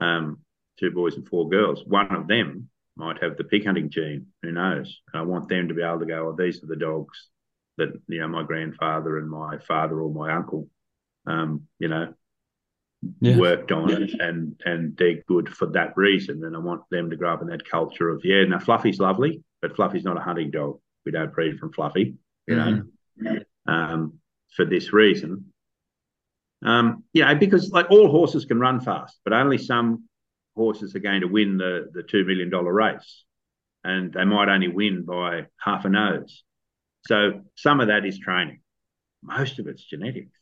[0.00, 0.40] um,
[0.78, 1.82] two boys and four girls.
[1.86, 4.26] One of them might have the pig hunting gene.
[4.42, 5.00] Who knows?
[5.12, 6.28] And I want them to be able to go.
[6.28, 7.28] Oh, these are the dogs
[7.78, 10.68] that you know my grandfather and my father or my uncle,
[11.26, 12.12] um, you know,
[13.20, 13.38] yeah.
[13.38, 16.44] worked on it, and and they're good for that reason.
[16.44, 18.44] And I want them to grow up in that culture of yeah.
[18.44, 20.78] Now Fluffy's lovely, but Fluffy's not a hunting dog.
[21.06, 22.82] We don't breed from Fluffy, you know,
[23.22, 23.72] mm-hmm.
[23.72, 24.18] um,
[24.54, 25.52] for this reason.
[26.64, 30.08] Um, you know, because like all horses can run fast, but only some
[30.56, 33.24] horses are going to win the the two million dollar race,
[33.82, 36.44] and they might only win by half a nose.
[37.06, 38.60] So some of that is training.
[39.22, 40.36] Most of it's genetics.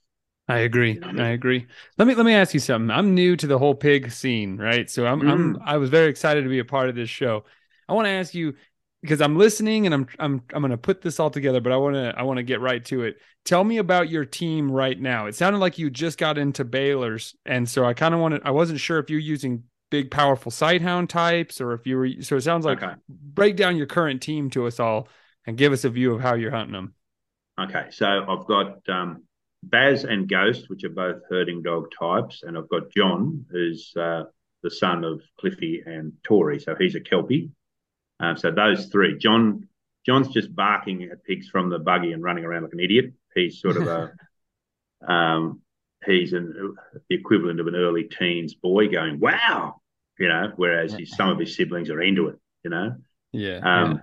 [0.48, 0.98] I agree.
[1.02, 1.66] I agree.
[1.98, 2.90] Let me let me ask you something.
[2.90, 4.88] I'm new to the whole pig scene, right?
[4.88, 5.30] So I'm mm.
[5.30, 7.44] I'm I was very excited to be a part of this show.
[7.86, 8.54] I want to ask you
[9.02, 11.76] because I'm listening and I'm I'm I'm going to put this all together, but I
[11.76, 13.16] want to I want to get right to it.
[13.44, 15.26] Tell me about your team right now.
[15.26, 18.50] It sounded like you just got into bailers, and so I kind of wanted I
[18.50, 22.42] wasn't sure if you're using big powerful sighthound types or if you were so it
[22.42, 22.92] sounds like okay.
[23.08, 25.08] break down your current team to us all
[25.46, 26.94] and give us a view of how you're hunting them.
[27.58, 29.22] Okay, so I've got um
[29.62, 34.24] Baz and Ghost, which are both herding dog types, and I've got John, who's uh,
[34.62, 37.50] the son of Cliffy and Tori, so he's a kelpie.
[38.20, 39.68] Um, so those three, John,
[40.04, 43.12] John's just barking at pigs from the buggy and running around like an idiot.
[43.34, 44.12] He's sort of a,
[45.12, 45.60] um,
[46.04, 46.74] he's an,
[47.08, 49.80] the equivalent of an early teens boy going, "Wow,"
[50.18, 52.96] you know, whereas his, some of his siblings are into it, you know.
[53.32, 53.58] Yeah.
[53.58, 54.00] Um,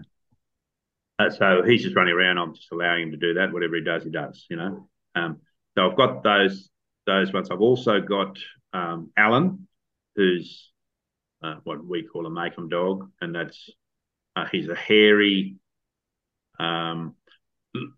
[1.20, 1.26] yeah.
[1.28, 2.38] Uh, so he's just running around.
[2.38, 3.54] I'm just allowing him to do that.
[3.54, 4.90] Whatever he does, he does, you know.
[5.16, 5.38] Um,
[5.78, 6.70] so I've got those
[7.06, 7.50] those ones.
[7.52, 8.38] I've also got
[8.74, 9.68] um, Alan,
[10.16, 10.72] who's
[11.42, 13.70] uh, what we call a Makim dog, and that's
[14.36, 15.58] uh, he's a hairy,
[16.60, 17.16] Um,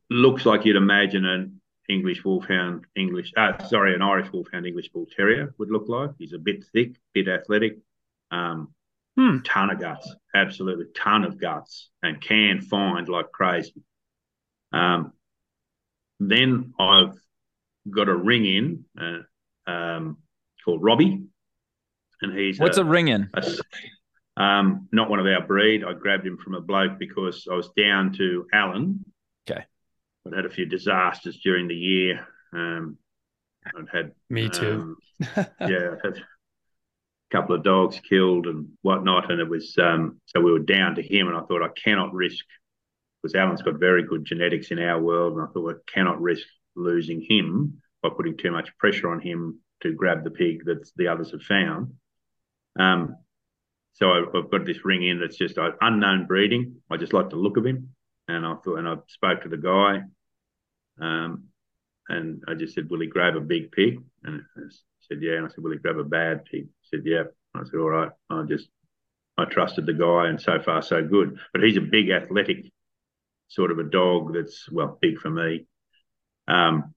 [0.09, 5.07] looks like you'd imagine an English Wolfhound, English, uh, sorry, an Irish Wolfhound, English Bull
[5.15, 6.11] Terrier would look like.
[6.17, 7.77] He's a bit thick, bit athletic,
[8.31, 8.73] um,
[9.15, 9.39] hmm.
[9.43, 13.83] ton of guts, absolutely ton of guts, and can find like crazy.
[14.73, 15.13] Um,
[16.19, 17.15] then I've
[17.89, 20.17] got a ring in uh, um,
[20.65, 21.23] called Robbie,
[22.21, 23.29] and he's what's a, a ring in?
[23.33, 23.47] A,
[24.37, 25.83] um, not one of our breed.
[25.83, 29.03] I grabbed him from a bloke because I was down to Alan.
[29.49, 29.65] Okay.
[30.25, 32.27] I'd had a few disasters during the year.
[32.53, 32.97] Um,
[33.65, 34.95] I'd had me too.
[35.35, 36.25] Um, yeah, I had a
[37.31, 41.01] couple of dogs killed and whatnot, and it was um, so we were down to
[41.01, 42.45] him, and I thought I cannot risk
[43.21, 46.45] because Alan's got very good genetics in our world, and I thought I cannot risk
[46.75, 51.07] losing him by putting too much pressure on him to grab the pig that the
[51.07, 51.93] others have found.
[52.79, 53.15] Um,
[53.97, 56.75] so I, have got this ring in that's just unknown breeding.
[56.89, 57.89] I just like the look of him,
[58.27, 60.01] and I thought, and I spoke to the guy,
[61.03, 61.45] um,
[62.07, 64.61] and I just said, "Will he grab a big pig?" And I
[64.99, 67.23] said, "Yeah." And I said, "Will he grab a bad pig?" He said, "Yeah."
[67.55, 68.69] And I said, "All right." I just
[69.35, 71.39] I trusted the guy, and so far so good.
[71.51, 72.71] But he's a big, athletic
[73.47, 75.65] sort of a dog that's well big for me.
[76.47, 76.93] Um,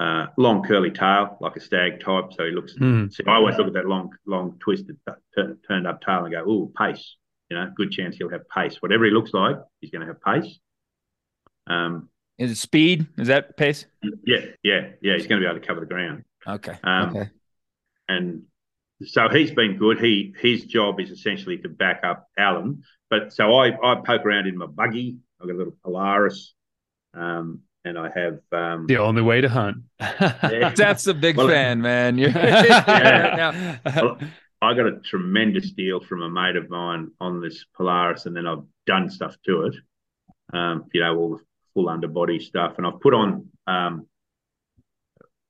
[0.00, 2.32] uh, long curly tail, like a stag type.
[2.32, 2.74] So he looks.
[2.74, 3.12] Mm.
[3.12, 4.96] So I always look at that long, long twisted,
[5.36, 7.16] t- turned up tail and go, "Oh, pace."
[7.50, 8.76] You know, good chance he'll have pace.
[8.80, 10.58] Whatever he looks like, he's going to have pace.
[11.66, 13.06] Um, is it speed?
[13.16, 13.86] Is that pace?
[14.24, 15.14] Yeah, yeah, yeah.
[15.14, 16.24] He's going to be able to cover the ground.
[16.46, 16.78] Okay.
[16.84, 17.30] Um, okay.
[18.08, 18.42] And
[19.02, 19.98] so he's been good.
[20.00, 22.82] He his job is essentially to back up Alan.
[23.10, 25.18] But so I I poke around in my buggy.
[25.40, 26.54] I've got a little Polaris.
[27.14, 29.78] Um, and I have um, the only way to hunt.
[30.00, 30.72] yeah.
[30.76, 32.18] That's a big well, fan, man.
[32.18, 33.78] yeah.
[33.84, 34.18] well,
[34.62, 38.46] I got a tremendous deal from a mate of mine on this Polaris, and then
[38.46, 39.76] I've done stuff to it.
[40.52, 44.06] Um, you know, all the full underbody stuff, and I've put on um,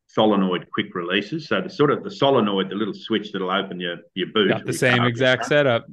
[0.09, 1.49] solenoid quick releases.
[1.49, 4.49] So the sort of the solenoid, the little switch that'll open your your boot.
[4.49, 5.87] Got the same exact setup.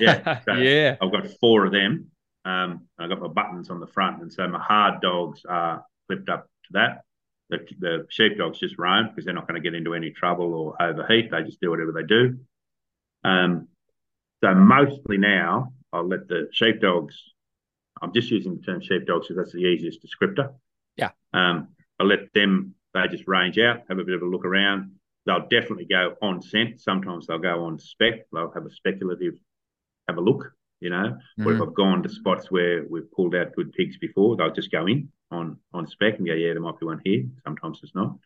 [0.00, 0.96] yeah, so yeah.
[1.00, 2.10] I've got four of them.
[2.48, 6.30] Um, I got my buttons on the front, and so my hard dogs are clipped
[6.30, 7.02] up to that.
[7.50, 10.82] The, the sheepdogs just roam because they're not going to get into any trouble or
[10.82, 11.30] overheat.
[11.30, 12.38] They just do whatever they do.
[13.22, 13.68] Um,
[14.42, 17.16] so mostly now, I'll let the sheepdogs.
[18.00, 20.54] I'm just using the term sheepdogs because that's the easiest descriptor.
[20.96, 21.10] Yeah.
[21.34, 21.68] Um,
[22.00, 22.74] I'll let them.
[22.94, 24.92] They just range out, have a bit of a look around.
[25.26, 26.80] They'll definitely go on scent.
[26.80, 28.26] Sometimes they'll go on spec.
[28.32, 29.34] They'll have a speculative,
[30.08, 31.18] have a look you know.
[31.38, 31.46] Mm.
[31.46, 34.72] Or if I've gone to spots where we've pulled out good pigs before, they'll just
[34.72, 37.24] go in on on spec and go, yeah, there might be one here.
[37.44, 38.16] Sometimes it's not.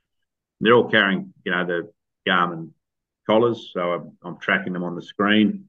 [0.60, 1.92] They're all carrying, you know, the
[2.28, 2.70] Garmin
[3.28, 5.68] collars, so I'm, I'm tracking them on the screen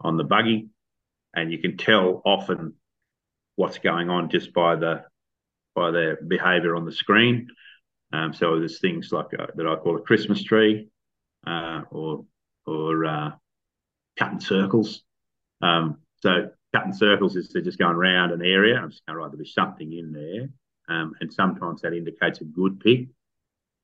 [0.00, 0.68] on the buggy,
[1.34, 2.74] and you can tell often
[3.56, 5.04] what's going on just by the
[5.74, 7.48] by their behaviour on the screen.
[8.12, 10.88] Um, so there's things like uh, that I call a Christmas tree,
[11.46, 12.24] uh, or
[12.66, 13.30] or uh,
[14.18, 15.02] cutting circles.
[15.60, 18.76] Um, so cutting circles is they're just going around an area.
[18.76, 20.48] I'm just going, right, there'll be something in there.
[20.88, 23.10] Um, and sometimes that indicates a good pig.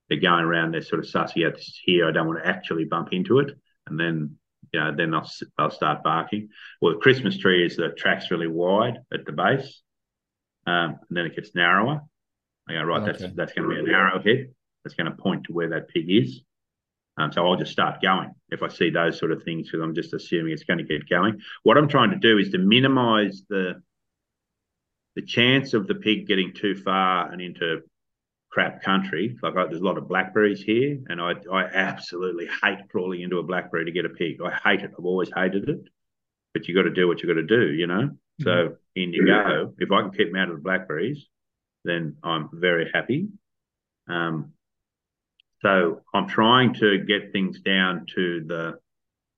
[0.09, 2.09] They're going around, they're sort of sussing out this here.
[2.09, 3.57] I don't want to actually bump into it.
[3.87, 4.37] And then,
[4.73, 6.51] you know, then they'll, they'll start barking.
[6.81, 9.83] Well, the Christmas tree is the track's really wide at the base.
[10.67, 12.03] Um, and then it gets narrower.
[12.69, 13.13] I go, right, okay.
[13.13, 14.55] that's that's going to be an arrowhead.
[14.83, 16.41] That's going to point to where that pig is.
[17.17, 19.95] Um, so I'll just start going if I see those sort of things because I'm
[19.95, 21.41] just assuming it's going to get going.
[21.63, 23.83] What I'm trying to do is to minimise the
[25.15, 27.83] the chance of the pig getting too far and into
[28.51, 29.37] crap country.
[29.43, 33.39] Like I, there's a lot of blackberries here, and I I absolutely hate crawling into
[33.39, 34.39] a blackberry to get a pig.
[34.45, 34.93] I hate it.
[34.99, 35.83] I've always hated it.
[36.53, 38.11] But you got to do what you got to do, you know.
[38.11, 38.45] Mm-hmm.
[38.45, 39.75] So in you go.
[39.79, 41.27] If I can keep them out of the blackberries,
[41.85, 43.29] then I'm very happy.
[44.09, 44.54] Um,
[45.65, 48.75] so I'm trying to get things down to the,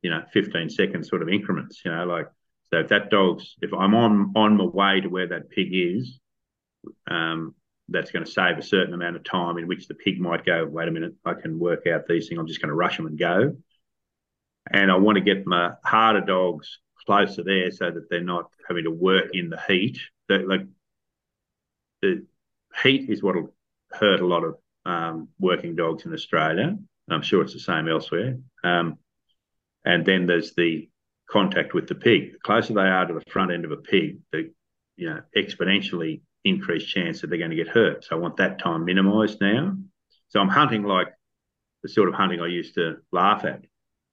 [0.03, 2.27] you know, 15 second sort of increments, you know, like,
[2.73, 6.19] so if that dog's, if I'm on, on my way to where that pig is,
[7.09, 7.55] um,
[7.89, 10.67] that's going to save a certain amount of time in which the pig might go,
[10.67, 12.41] wait a minute, I can work out these things.
[12.41, 13.57] I'm just going to rush them and go.
[14.69, 18.83] And I want to get my harder dogs closer there so that they're not having
[18.83, 20.01] to work in the heat.
[20.29, 20.67] That like
[22.03, 22.27] the
[22.83, 23.55] heat is what'll
[23.93, 24.57] hurt a lot of
[24.87, 26.77] um, working dogs in Australia.
[27.11, 28.39] I'm sure it's the same elsewhere.
[28.65, 28.99] Um,
[29.85, 30.89] and then there's the
[31.31, 32.33] contact with the pig.
[32.33, 34.51] The closer they are to the front end of a pig, the
[34.97, 38.05] you know exponentially increased chance that they're going to get hurt.
[38.05, 39.77] So I want that time minimised now.
[40.29, 41.09] So I'm hunting like
[41.83, 43.65] the sort of hunting I used to laugh at,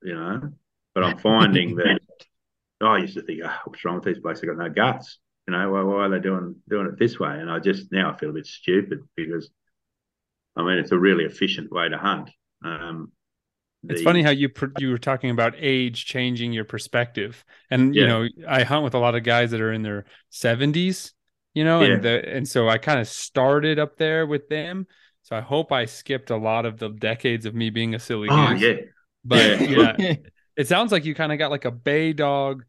[0.04, 0.52] you know.
[0.94, 2.00] But I'm finding that
[2.84, 4.42] oh, I used to think, oh, what's wrong with these blokes?
[4.42, 5.20] They got no guts.
[5.48, 7.40] You know, why, why are they doing doing it this way?
[7.40, 9.50] And I just now I feel a bit stupid because,
[10.56, 12.30] I mean, it's a really efficient way to hunt.
[12.64, 13.12] Um,
[13.90, 18.02] it's funny how you you were talking about age changing your perspective, and yeah.
[18.02, 21.14] you know I hunt with a lot of guys that are in their seventies,
[21.54, 21.94] you know, yeah.
[21.94, 24.88] and the and so I kind of started up there with them.
[25.24, 28.30] So I hope I skipped a lot of the decades of me being a silly
[28.32, 28.62] oh, goose.
[28.62, 28.76] Yeah.
[29.26, 30.16] But yeah, yeah
[30.58, 32.64] it sounds like you kind of got like a bay dog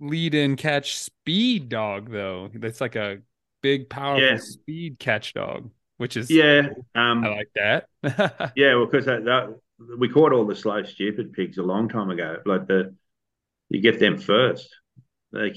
[0.00, 2.50] lead in catch speed dog though.
[2.54, 3.18] That's like a
[3.62, 6.68] big powerful speed catch dog, which is yeah.
[6.94, 7.88] Um, I like that.
[8.56, 9.58] yeah, well, because that, that,
[9.98, 12.38] we caught all the slow stupid pigs a long time ago.
[12.44, 12.94] Like the
[13.68, 14.68] you get them first.
[15.32, 15.56] Like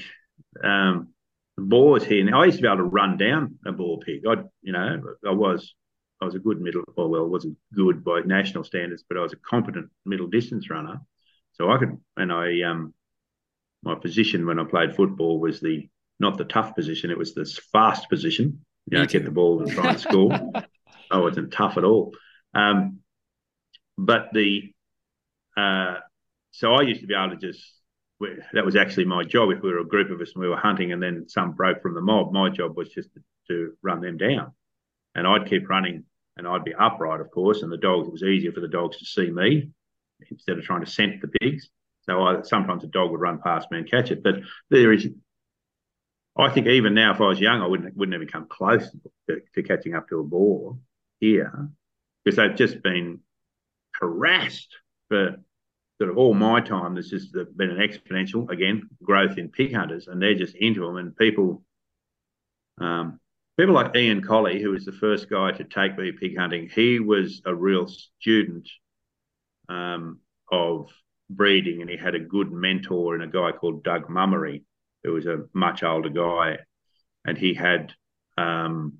[0.64, 1.10] um,
[1.58, 2.24] the boars here.
[2.24, 4.24] Now I used to be able to run down a boar pig.
[4.28, 5.74] I you know I was
[6.22, 6.84] I was a good middle.
[6.96, 11.02] Well, well, wasn't good by national standards, but I was a competent middle distance runner.
[11.54, 12.94] So I could, and I um,
[13.84, 15.88] my position when I played football was the
[16.20, 18.66] not the tough position, it was the fast position.
[18.90, 20.32] You know, get the ball and try and score.
[21.12, 22.14] I wasn't tough at all.
[22.54, 23.00] Um,
[23.98, 24.74] but the
[25.56, 25.96] uh,
[26.52, 27.62] so I used to be able to just
[28.54, 29.52] that was actually my job.
[29.52, 31.82] If we were a group of us and we were hunting, and then some broke
[31.82, 34.54] from the mob, my job was just to, to run them down,
[35.16, 38.08] and I'd keep running, and I'd be upright, of course, and the dogs.
[38.08, 39.70] It was easier for the dogs to see me
[40.32, 41.70] instead of trying to scent the pigs.
[42.02, 44.24] So I, sometimes a dog would run past me and catch it.
[44.24, 44.36] But
[44.70, 45.08] there is,
[46.40, 48.90] I think even now, if I was young, I wouldn't wouldn't have come close
[49.30, 50.78] to, to catching up to a boar
[51.20, 51.70] here
[52.24, 53.20] because they've just been
[53.94, 54.76] harassed
[55.10, 55.38] for
[56.00, 56.94] sort of all my time.
[56.94, 60.98] There's just been an exponential again growth in pig hunters, and they're just into them.
[60.98, 61.64] And people,
[62.80, 63.20] um,
[63.58, 67.00] people like Ian Colley, who was the first guy to take me pig hunting, he
[67.00, 68.70] was a real student
[69.70, 70.20] um,
[70.52, 70.90] of
[71.30, 74.64] breeding, and he had a good mentor in a guy called Doug Mummery,
[75.04, 76.58] who was a much older guy,
[77.26, 77.94] and he had
[78.38, 79.00] um,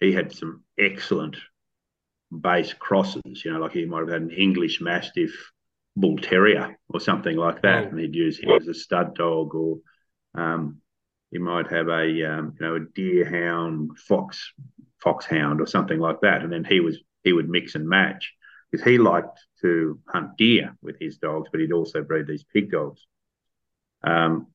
[0.00, 1.36] he had some excellent
[2.30, 3.44] base crosses.
[3.44, 5.52] You know, like he might have had an English Mastiff
[5.96, 7.88] Bull Terrier or something like that, oh.
[7.88, 9.78] and he'd use him as a stud dog, or
[10.34, 10.80] um,
[11.30, 14.52] he might have a um, you know a deerhound fox
[15.02, 18.32] foxhound or something like that, and then he was he would mix and match
[18.70, 22.70] because he liked to hunt deer with his dogs, but he'd also breed these pig
[22.70, 23.06] dogs.
[24.02, 24.48] Um,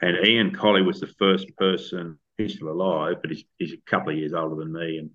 [0.00, 4.12] and Ian Colley was the first person, he's still alive, but he's, he's a couple
[4.12, 5.10] of years older than me and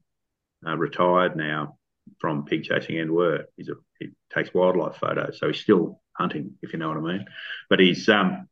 [0.67, 1.77] uh, retired now
[2.19, 3.47] from pig chasing and work.
[3.57, 7.01] He's a, he takes wildlife photos, so he's still hunting, if you know what I
[7.01, 7.25] mean.
[7.69, 8.47] But he's um,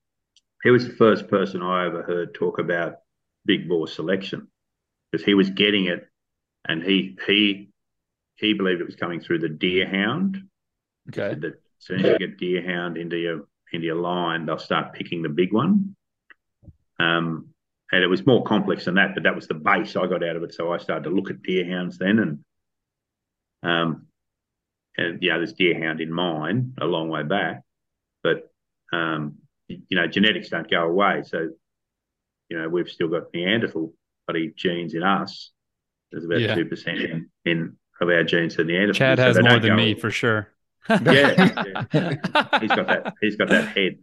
[0.63, 2.97] he was the first person I ever heard talk about
[3.45, 4.47] big boar selection
[5.11, 6.07] because he was getting it,
[6.67, 7.69] and he he
[8.35, 10.43] he believed it was coming through the deerhound.
[11.09, 11.35] Okay.
[11.39, 15.21] That as soon as you get deerhound into your into your line, they'll start picking
[15.21, 15.95] the big one.
[16.99, 17.49] Um,
[17.91, 20.35] and it was more complex than that, but that was the base I got out
[20.35, 20.53] of it.
[20.53, 22.39] So I started to look at deerhounds then, and
[23.63, 24.07] um,
[24.97, 27.63] and yeah, there's deerhound in mine a long way back,
[28.23, 28.51] but
[28.93, 31.23] um, you know, genetics don't go away.
[31.25, 31.49] So,
[32.49, 33.93] you know, we've still got Neanderthal
[34.27, 35.51] bloody genes in us.
[36.11, 36.69] There's about two yeah.
[36.69, 38.93] percent in, in of our genes to Neanderthal.
[38.93, 40.49] Chad has so more than me for sure.
[40.89, 42.15] yeah, yeah,
[42.59, 43.13] he's got that.
[43.21, 43.99] He's got that head.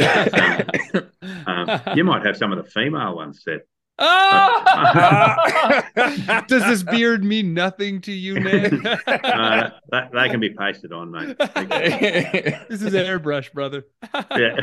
[0.00, 3.62] Um, you might have some of the female ones that.
[3.98, 5.82] Oh!
[6.48, 8.84] Does this beard mean nothing to you, Ned?
[9.06, 11.36] uh, they can be pasted on, mate.
[11.38, 13.84] this is an airbrush, brother.
[14.36, 14.56] yeah,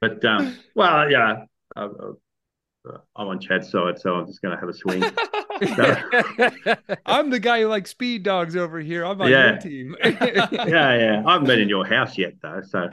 [0.00, 1.44] but um, well, yeah,
[1.76, 1.88] uh,
[3.16, 5.02] I'm on Chad's side, so I'm just going to have a swing.
[7.06, 9.04] I'm the guy who likes speed dogs over here.
[9.04, 9.52] I'm on yeah.
[9.52, 9.96] your team.
[10.04, 11.22] yeah, yeah.
[11.26, 12.62] I haven't been in your house yet, though.
[12.62, 12.84] So,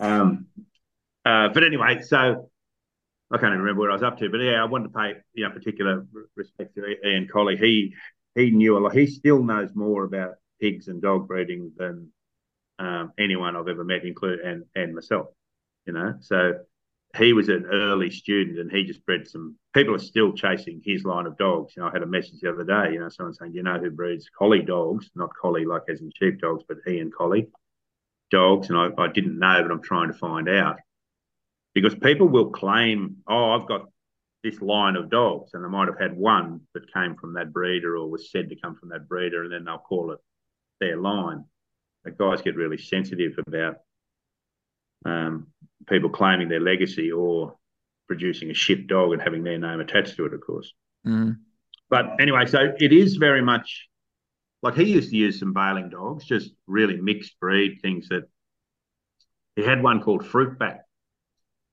[0.00, 0.46] um,
[1.24, 2.50] uh, but anyway, so
[3.30, 4.28] I can't even remember what I was up to.
[4.30, 7.56] But yeah, I wanted to pay you know particular respect to Ian Colley.
[7.56, 7.94] He
[8.34, 8.94] he knew a lot.
[8.94, 12.08] He still knows more about pigs and dog breeding than
[12.78, 15.26] um, anyone I've ever met, including and and myself.
[15.86, 16.54] You know, so
[17.16, 21.04] he was an early student and he just bred some people are still chasing his
[21.04, 21.74] line of dogs.
[21.76, 23.78] You know, I had a message the other day, you know, someone saying, you know
[23.78, 27.48] who breeds collie dogs, not collie like as in sheep dogs, but Ian Colley
[28.30, 28.68] dogs.
[28.68, 30.78] And I, I didn't know, but I'm trying to find out.
[31.74, 33.86] Because people will claim, oh, I've got
[34.42, 37.96] this line of dogs, and they might have had one that came from that breeder
[37.96, 40.18] or was said to come from that breeder, and then they'll call it
[40.80, 41.44] their line.
[42.04, 43.76] The guys get really sensitive about
[45.04, 45.48] um,
[45.88, 47.56] people claiming their legacy or
[48.06, 50.72] producing a shit dog and having their name attached to it, of course.
[51.06, 51.38] Mm.
[51.88, 53.88] But anyway, so it is very much
[54.62, 58.24] like he used to use some bailing dogs, just really mixed breed things that
[59.56, 60.80] he had one called fruit bat.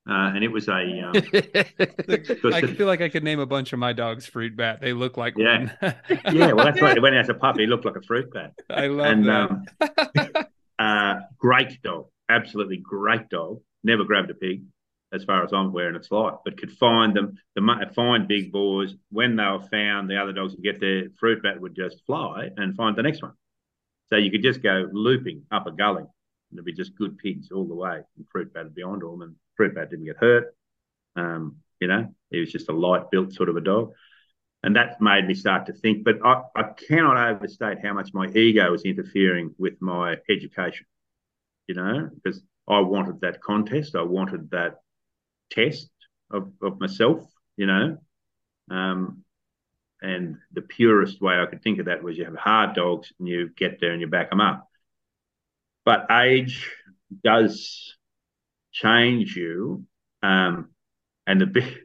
[0.09, 0.73] uh, and it was a.
[0.73, 1.13] Um,
[2.53, 4.79] I feel like I could name a bunch of my dogs fruit bat.
[4.81, 5.95] They look like yeah, one.
[6.33, 6.53] yeah.
[6.53, 7.01] Well, that's right.
[7.01, 8.53] When as a puppy, he looked like a fruit bat.
[8.69, 9.49] I love and, that.
[9.49, 10.45] Um,
[10.79, 13.61] uh, great dog, absolutely great dog.
[13.83, 14.63] Never grabbed a pig,
[15.13, 18.51] as far as I'm aware in its life, but could find them, the find big
[18.51, 18.95] boars.
[19.09, 22.49] When they were found, the other dogs would get their fruit bat would just fly
[22.57, 23.33] and find the next one.
[24.09, 26.03] So you could just go looping up a gully
[26.49, 27.99] and there'd be just good pigs all the way.
[28.17, 30.55] And fruit bat would be onto them, and fruit bat didn't get hurt.
[31.15, 33.91] Um, you know, he was just a light built sort of a dog.
[34.63, 38.27] And that made me start to think, but I, I cannot overstate how much my
[38.27, 40.85] ego was interfering with my education,
[41.67, 43.95] you know, because I wanted that contest.
[43.95, 44.79] I wanted that
[45.51, 45.89] test
[46.31, 47.97] of, of myself, you know.
[48.69, 49.23] Um,
[50.01, 53.27] and the purest way I could think of that was you have hard dogs and
[53.27, 54.67] you get there and you back them up.
[55.85, 56.71] But age
[57.23, 57.95] does
[58.71, 59.85] change you.
[60.21, 60.69] Um,
[61.25, 61.77] and the big,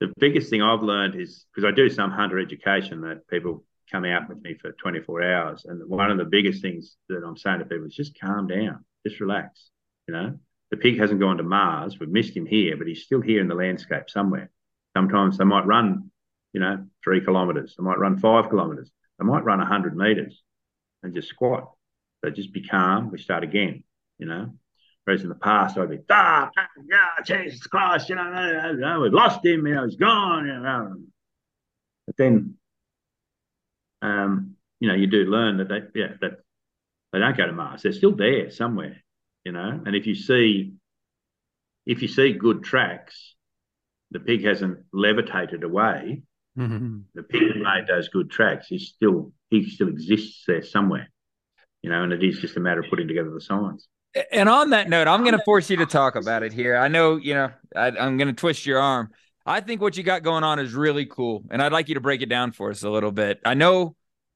[0.00, 4.04] the biggest thing I've learned is because I do some hunter education that people come
[4.04, 5.64] out with me for 24 hours.
[5.64, 8.84] And one of the biggest things that I'm saying to people is just calm down,
[9.06, 9.70] just relax.
[10.08, 10.38] You know,
[10.70, 11.98] the pig hasn't gone to Mars.
[11.98, 14.50] We've missed him here, but he's still here in the landscape somewhere.
[14.96, 16.10] Sometimes they might run,
[16.52, 17.74] you know, three kilometers.
[17.76, 18.90] They might run five kilometers.
[19.18, 20.42] They might run 100 meters
[21.02, 21.70] and just squat.
[22.24, 23.10] So just be calm.
[23.10, 23.84] We start again,
[24.18, 24.54] you know.
[25.04, 26.50] Whereas in the past, I'd be, ah,
[26.90, 28.24] yeah, Jesus Christ, you know,
[28.72, 30.96] you know, we've lost him, you know, he's gone, you know.
[32.06, 32.54] But then,
[34.02, 36.40] um, you know, you do learn that they, yeah, that
[37.16, 37.82] they don't go to Mars.
[37.82, 38.96] They're still there somewhere,
[39.44, 39.80] you know.
[39.84, 40.74] And if you see,
[41.86, 43.34] if you see good tracks,
[44.10, 46.22] the pig hasn't levitated away.
[46.58, 46.98] Mm-hmm.
[47.14, 51.08] The pig that made those good tracks is still, he still exists there somewhere
[51.86, 53.86] you know, and it is just a matter of putting together the signs.
[54.32, 56.76] And on that note, I'm going to force you to talk about it here.
[56.76, 59.10] I know, you know, I, I'm going to twist your arm.
[59.46, 62.00] I think what you got going on is really cool, and I'd like you to
[62.00, 63.38] break it down for us a little bit.
[63.44, 63.94] I know,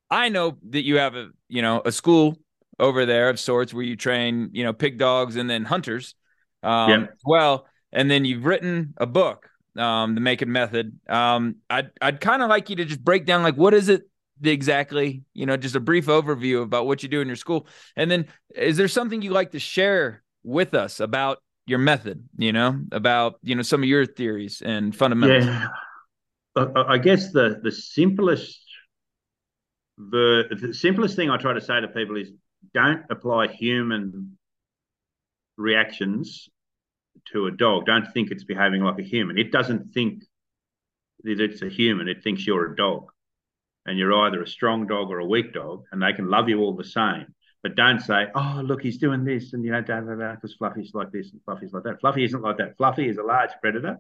[0.09, 2.39] I know that you have a, you know, a school
[2.81, 6.15] over there of sorts where you train, you know, pig dogs and then hunters,
[6.63, 7.15] um, Yep.
[7.25, 10.99] well, and then you've written a book, um, the Makim Method.
[11.09, 14.03] Um, I'd I'd kind of like you to just break down like what is it
[14.43, 17.67] exactly, you know, just a brief overview about what you do in your school,
[17.97, 22.29] and then is there something you like to share with us about your method?
[22.37, 25.45] You know, about you know some of your theories and fundamentals.
[25.45, 25.69] Yeah,
[26.57, 28.61] I, I guess the the simplest
[29.99, 32.31] the the simplest thing I try to say to people is
[32.75, 34.39] don't apply human
[35.57, 36.49] reactions
[37.33, 37.87] to a dog.
[37.87, 39.39] Don't think it's behaving like a human.
[39.39, 40.25] It doesn't think
[41.23, 42.09] that it's a human.
[42.09, 43.11] It thinks you're a dog,
[43.87, 46.61] and you're either a strong dog or a weak dog, and they can love you
[46.61, 47.35] all the same.
[47.63, 50.55] But don't say, "Oh, look, he's doing this," and you know, da da da, because
[50.55, 52.01] Fluffy's like this and Fluffy's like that.
[52.01, 52.77] Fluffy isn't like that.
[52.79, 53.99] Fluffy is a large predator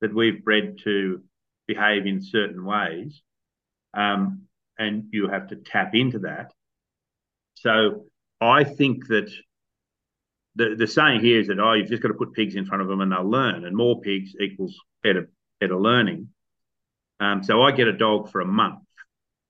[0.00, 1.22] that we've bred to
[1.66, 3.22] behave in certain ways,
[3.92, 4.42] um,
[4.78, 6.52] and you have to tap into that.
[7.54, 8.06] So
[8.40, 9.30] I think that
[10.56, 12.82] the the saying here is that oh, you've just got to put pigs in front
[12.82, 15.28] of them and they'll learn, and more pigs equals better
[15.60, 16.28] better learning.
[17.20, 18.80] Um, so I get a dog for a month.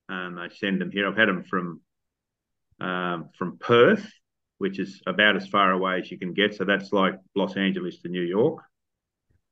[0.09, 1.09] Um, I send them here.
[1.09, 1.81] I've had them from
[2.81, 4.07] um, from Perth,
[4.59, 6.55] which is about as far away as you can get.
[6.55, 8.63] So that's like Los Angeles to New York.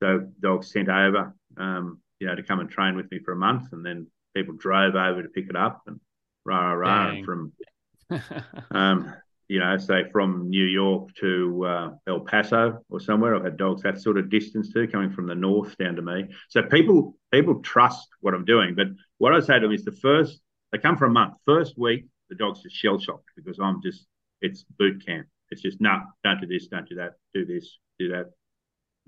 [0.03, 3.37] So dogs sent over, um, you know, to come and train with me for a
[3.37, 6.01] month, and then people drove over to pick it up and
[6.45, 7.25] rah rah rah Dang.
[7.25, 7.53] from
[8.71, 9.15] um,
[9.49, 13.37] you know, say from New York to uh, El Paso or somewhere.
[13.37, 16.29] I've had dogs that sort of distance too, coming from the north down to me.
[16.49, 18.75] So people people trust what I'm doing.
[18.75, 18.87] But
[19.19, 20.41] what I say to them is the first
[20.73, 21.35] they come for a month.
[21.45, 24.07] First week, the dog's just shell shocked because I'm just
[24.41, 25.27] it's boot camp.
[25.51, 28.31] It's just no, don't do this, don't do that, do this, do that.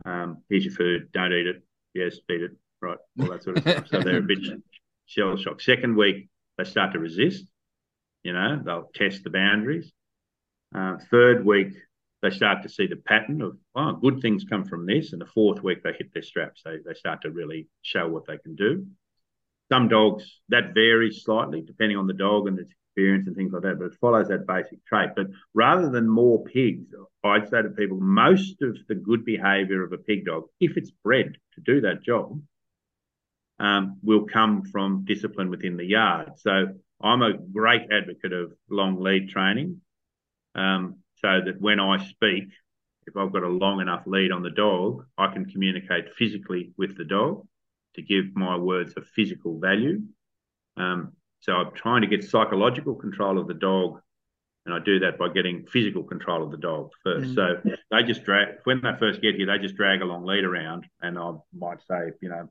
[0.05, 1.63] Um, here's your food, don't eat it.
[1.95, 2.51] Yes, eat it.
[2.83, 3.89] Right, all that sort of stuff.
[3.89, 4.41] So they're a bit
[5.07, 5.63] shell shocked.
[5.63, 6.29] Second week,
[6.59, 7.47] they start to resist.
[8.25, 9.93] You know, they'll test the boundaries.
[10.75, 11.75] Uh, third week,
[12.23, 15.13] they start to see the pattern of, oh, good things come from this.
[15.13, 16.63] And the fourth week, they hit their straps.
[16.65, 18.87] They, they start to really show what they can do.
[19.71, 23.63] Some dogs, that varies slightly depending on the dog and its experience and things like
[23.63, 25.11] that, but it follows that basic trait.
[25.17, 26.87] But rather than more pigs,
[27.25, 30.91] I'd say to people, most of the good behavior of a pig dog, if it's
[30.91, 32.41] bred to do that job,
[33.59, 36.33] um, will come from discipline within the yard.
[36.37, 36.75] So
[37.05, 39.83] I'm a great advocate of long lead training
[40.55, 42.49] um, so that when I speak,
[43.07, 46.97] if I've got a long enough lead on the dog, I can communicate physically with
[46.97, 47.47] the dog
[47.97, 50.01] to give my words a physical value.
[50.79, 54.01] Um, so I'm trying to get psychological control of the dog
[54.67, 57.29] And I do that by getting physical control of the dog first.
[57.29, 57.35] Mm.
[57.35, 60.45] So they just drag, when they first get here, they just drag a long lead
[60.45, 60.87] around.
[61.03, 62.49] And I might say, you know,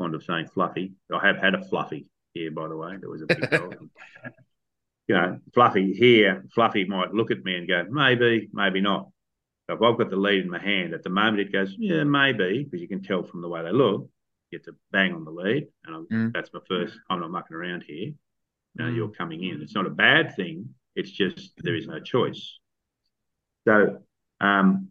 [0.00, 0.94] kind of saying fluffy.
[1.14, 2.96] I have had a fluffy here, by the way.
[3.00, 3.76] There was a big dog.
[5.08, 9.08] you know, Fluffy here, Fluffy might look at me and go, maybe, maybe not.
[9.66, 12.04] So if I've got the lead in my hand, at the moment it goes, yeah,
[12.04, 14.08] maybe, because you can tell from the way they look.
[14.50, 16.32] You get to bang on the lead, and mm.
[16.34, 16.98] that's my first.
[17.08, 18.12] I'm not mucking around here.
[18.74, 18.96] Now mm.
[18.96, 19.62] you're coming in.
[19.62, 20.68] It's not a bad thing.
[20.94, 22.58] It's just there is no choice.
[23.66, 24.00] So,
[24.40, 24.88] um,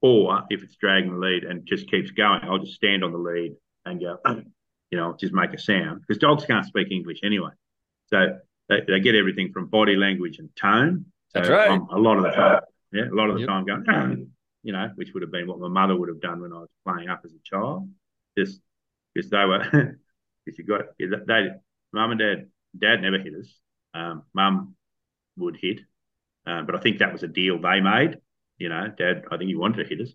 [0.00, 3.18] or if it's dragging the lead and just keeps going, I'll just stand on the
[3.18, 4.18] lead and go,
[4.90, 7.50] you know, just make a sound because dogs can't speak English anyway.
[8.06, 11.06] So they, they get everything from body language and tone.
[11.28, 11.80] So That's right.
[11.90, 12.60] a lot of the time,
[12.92, 13.48] yeah, a lot of the yep.
[13.48, 14.30] time going,
[14.62, 16.68] you know, which would have been what my mother would have done when I was
[16.86, 17.88] playing up as a child.
[18.36, 18.60] Just
[19.12, 19.58] because they were,
[20.44, 21.48] because you got they,
[21.92, 22.46] mum and dad,
[22.78, 23.48] dad never hit us.
[23.94, 24.74] Um, mum
[25.36, 25.80] would hit,
[26.46, 28.18] uh, but I think that was a deal they made.
[28.58, 30.12] You know, dad, I think he wanted to hit us,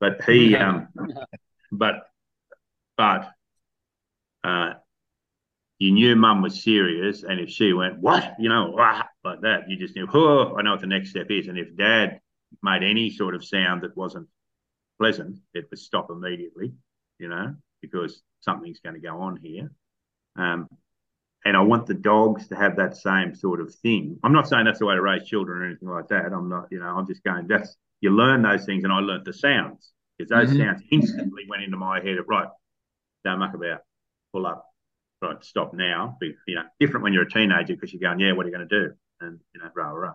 [0.00, 0.88] but he, um,
[1.72, 2.08] but,
[2.96, 3.30] but,
[4.44, 4.74] uh,
[5.78, 8.74] you knew mum was serious, and if she went, what, you know,
[9.24, 11.48] like that, you just knew, oh, I know what the next step is.
[11.48, 12.20] And if dad
[12.62, 14.28] made any sort of sound that wasn't
[14.98, 16.72] pleasant, it would stop immediately,
[17.18, 19.70] you know, because something's going to go on here.
[20.36, 20.68] Um,
[21.44, 24.18] and I want the dogs to have that same sort of thing.
[24.24, 26.32] I'm not saying that's the way to raise children or anything like that.
[26.32, 29.24] I'm not, you know, I'm just going, that's, you learn those things, and I learned
[29.24, 30.66] the sounds because those mm-hmm.
[30.66, 32.48] sounds instantly went into my head of, right,
[33.24, 33.82] don't muck about,
[34.36, 34.66] pull up,
[35.22, 36.16] right, stop now.
[36.20, 38.54] But, you know, different when you're a teenager because you're going, yeah, what are you
[38.54, 38.94] going to do?
[39.20, 40.12] And, you know, rah, rah.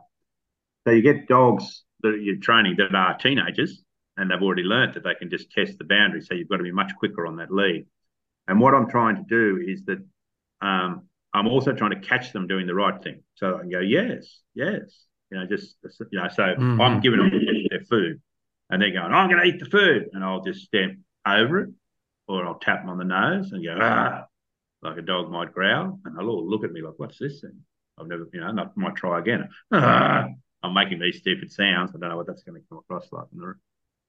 [0.86, 3.84] So you get dogs that you're training that are teenagers
[4.18, 6.22] and they've already learned that they can just test the boundary.
[6.22, 7.86] So you've got to be much quicker on that lead.
[8.48, 10.04] And what I'm trying to do is that
[10.62, 13.24] um, I'm also trying to catch them doing the right thing.
[13.36, 15.06] So I can go, yes, yes.
[15.32, 15.78] You know, just,
[16.12, 16.82] you know, so mm-hmm.
[16.82, 17.32] I'm giving them
[17.70, 18.22] their food
[18.70, 20.10] and they're going, I'm going to eat the food.
[20.14, 21.70] And I'll just stamp over it
[22.32, 24.26] or I'll tap them on the nose and go, ah,
[24.82, 27.60] like a dog might growl, and they'll all look at me like, "What's this thing?"
[28.00, 29.50] I've never, you know, and I might try again.
[29.72, 31.92] I'm making these stupid sounds.
[31.96, 33.26] I don't know what that's going to come across like.
[33.34, 33.56] The,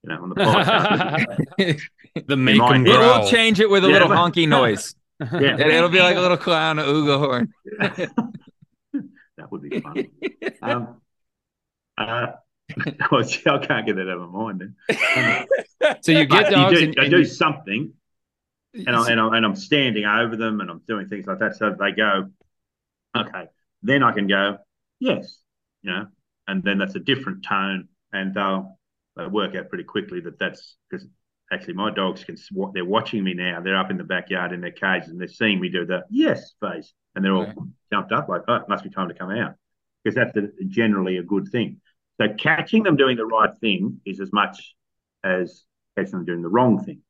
[0.03, 1.81] you know, on the podcast.
[2.27, 3.19] the make them growl.
[3.19, 4.95] It will change it with a yeah, little honky noise.
[5.21, 7.53] yeah, and it'll be like a little clown ooga horn.
[9.37, 10.09] that would be fun.
[10.63, 11.01] um,
[11.97, 12.27] uh,
[13.11, 14.61] well, see, I can't get that out of my mind.
[14.61, 15.99] Then.
[16.03, 16.81] so you get dogs.
[16.81, 17.25] You do, and, and do you...
[17.25, 17.93] something,
[18.75, 21.57] and, I, and, I, and I'm standing over them and I'm doing things like that.
[21.57, 22.31] So they go,
[23.17, 23.47] okay,
[23.83, 24.59] then I can go,
[24.99, 25.39] yes,
[25.83, 26.07] you know,
[26.47, 28.79] and then that's a different tone, and they'll,
[29.17, 31.07] they work out pretty quickly that that's because
[31.53, 32.37] actually my dogs can
[32.73, 33.61] they're watching me now.
[33.61, 36.55] They're up in the backyard in their cages and they're seeing me do the yes
[36.61, 37.53] face, and they're all
[37.93, 39.55] jumped up like, oh, it must be time to come out
[40.03, 41.81] because that's a, generally a good thing.
[42.21, 44.75] So catching them doing the right thing is as much
[45.23, 45.65] as
[45.97, 47.03] catching them doing the wrong thing.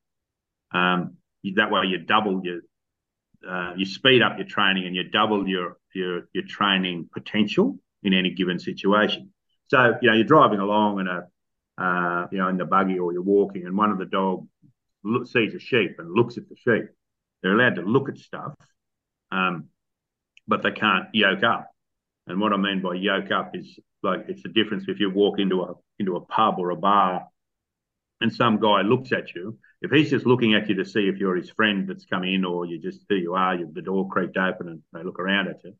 [0.73, 1.19] Um,
[1.57, 2.61] that way you double your
[3.49, 8.14] uh, you speed up your training and you double your your your training potential in
[8.14, 9.32] any given situation.
[9.68, 13.12] So you know you're driving along in a uh, you know in the buggy or
[13.12, 14.47] you're walking and one of the dog
[15.05, 16.88] look, sees a sheep and looks at the sheep.
[17.43, 18.55] They're allowed to look at stuff,
[19.32, 19.68] um,
[20.47, 21.68] but they can't yoke up.
[22.28, 25.40] And what I mean by yoke up is like it's the difference if you walk
[25.40, 27.26] into a into a pub or a bar
[28.23, 31.16] and some guy looks at you if he's just looking at you to see if
[31.16, 34.09] you're his friend that's come in or you just who you are, you, the door
[34.09, 35.75] creaked open and they look around at you.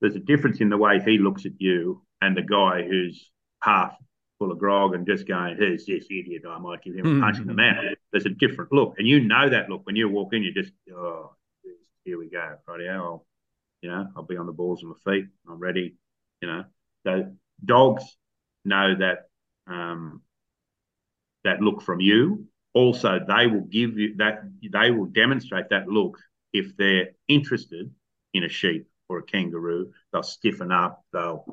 [0.00, 3.96] There's a difference in the way he looks at you and the guy who's half
[4.38, 6.42] full of grog and just going, who's this idiot?
[6.48, 7.84] I might give him a punch in the mouth.
[8.12, 8.94] There's a different look.
[8.98, 9.84] And you know that look.
[9.84, 11.34] When you walk in, you just, oh,
[12.04, 12.56] here we go.
[12.68, 13.26] Right I'll,
[13.80, 15.26] you know, I'll be on the balls of my feet.
[15.48, 15.96] I'm ready.
[16.40, 16.64] You know,
[17.04, 17.32] so
[17.64, 18.04] dogs
[18.64, 19.28] know that
[19.66, 20.22] um,
[21.44, 22.46] that look from you.
[22.72, 24.42] Also they will give you that
[24.72, 26.18] they will demonstrate that look
[26.52, 27.90] if they're interested
[28.32, 29.92] in a sheep or a kangaroo.
[30.12, 31.44] They'll stiffen up they'll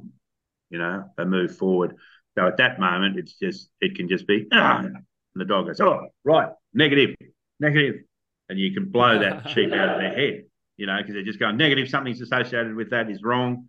[0.69, 1.95] you know they move forward.
[2.37, 4.95] So at that moment it's just it can just be ah, and
[5.35, 7.15] the dog goes oh right negative
[7.59, 8.01] negative.
[8.49, 10.43] And you can blow that sheep out of their head
[10.77, 13.67] you know because they're just going negative something's associated with that is wrong.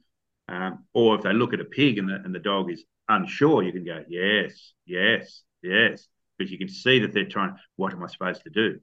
[0.48, 3.62] Um, or if they look at a pig and the, and the dog is unsure
[3.62, 6.06] you can go yes yes yes
[6.36, 8.78] because you can see that they're trying, what am I supposed to do?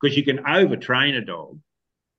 [0.00, 1.58] Because you can overtrain a dog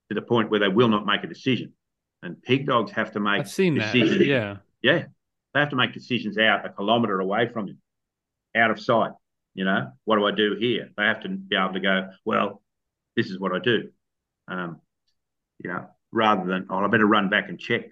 [0.10, 1.74] to the point where they will not make a decision.
[2.22, 4.20] And pig dogs have to make I've seen decisions.
[4.20, 4.26] That.
[4.26, 4.58] Yeah.
[4.82, 5.06] Yeah.
[5.54, 7.76] They have to make decisions out a kilometre away from you,
[8.56, 9.12] out of sight.
[9.54, 10.90] You know, what do I do here?
[10.98, 12.62] They have to be able to go, well,
[13.16, 13.90] this is what I do.
[14.48, 14.82] Um,
[15.60, 17.84] you know, rather than, oh, I better run back and check.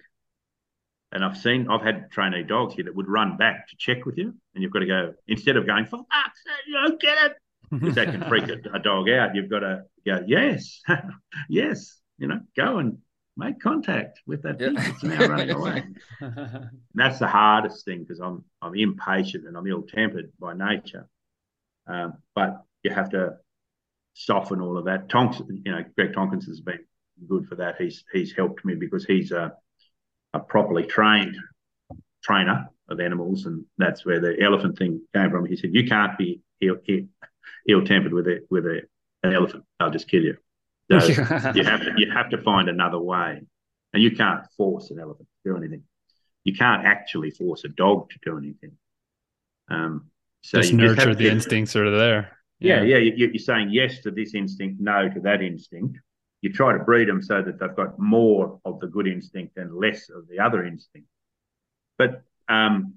[1.12, 4.16] And I've seen, I've had trainee dogs here that would run back to check with
[4.16, 7.18] you, and you've got to go instead of going, "For fuck's sake, you don't get
[7.26, 7.36] it,"
[7.70, 9.34] because that can freak a, a dog out.
[9.34, 10.80] You've got to go, "Yes,
[11.48, 12.98] yes," you know, go and
[13.36, 15.84] make contact with that thing that's now running away.
[16.20, 21.08] And that's the hardest thing because I'm I'm impatient and I'm ill tempered by nature.
[21.86, 23.36] Um, but you have to
[24.14, 25.08] soften all of that.
[25.08, 26.80] Tonks, you know, Greg Tonkins has been
[27.28, 27.76] good for that.
[27.78, 29.52] He's he's helped me because he's a
[30.34, 31.36] a properly trained
[32.22, 35.46] trainer of animals, and that's where the elephant thing came from.
[35.46, 36.76] He said, "You can't be ill,
[37.68, 38.82] ill tempered with it with a,
[39.22, 40.36] an elephant; I'll just kill you."
[40.90, 41.06] So
[41.54, 43.42] you have to you have to find another way,
[43.92, 45.82] and you can't force an elephant to do anything.
[46.44, 48.72] You can't actually force a dog to do anything.
[49.68, 50.10] Um,
[50.42, 52.36] so just nurture just the instincts are there.
[52.58, 52.98] Yeah, yeah.
[52.98, 53.12] yeah.
[53.32, 55.98] You're saying yes to this instinct, no to that instinct.
[56.42, 59.74] You try to breed them so that they've got more of the good instinct and
[59.74, 61.08] less of the other instinct.
[61.98, 62.94] But um,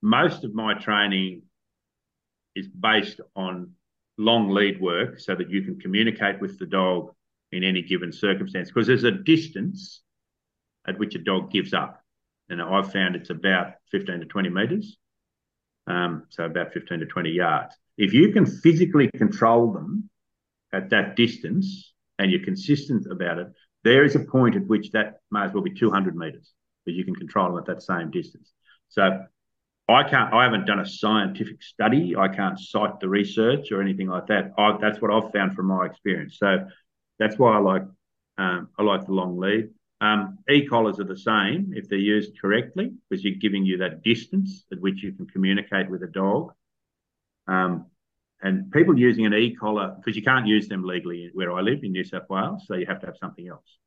[0.00, 1.42] most of my training
[2.54, 3.72] is based on
[4.16, 7.12] long lead work so that you can communicate with the dog
[7.50, 10.02] in any given circumstance because there's a distance
[10.86, 12.00] at which a dog gives up.
[12.48, 14.96] And I've found it's about 15 to 20 metres,
[15.86, 17.74] um, so about 15 to 20 yards.
[17.96, 20.10] If you can physically control them
[20.72, 23.48] at that distance and you're consistent about it,
[23.82, 26.52] there is a point at which that may as well be 200 metres,
[26.84, 28.52] but you can control them at that same distance.
[28.88, 29.24] So
[29.88, 30.32] I can't.
[30.32, 32.16] I haven't done a scientific study.
[32.16, 34.52] I can't cite the research or anything like that.
[34.56, 36.38] I, that's what I've found from my experience.
[36.38, 36.66] So
[37.18, 37.82] that's why I like
[38.38, 39.70] um, I like the long lead.
[40.00, 44.64] Um, e-collars are the same if they're used correctly because you're giving you that distance
[44.72, 46.52] at which you can communicate with a dog.
[47.46, 47.86] Um,
[48.44, 51.90] and people using an e-collar because you can't use them legally where I live in
[51.90, 53.78] New South Wales, so you have to have something else.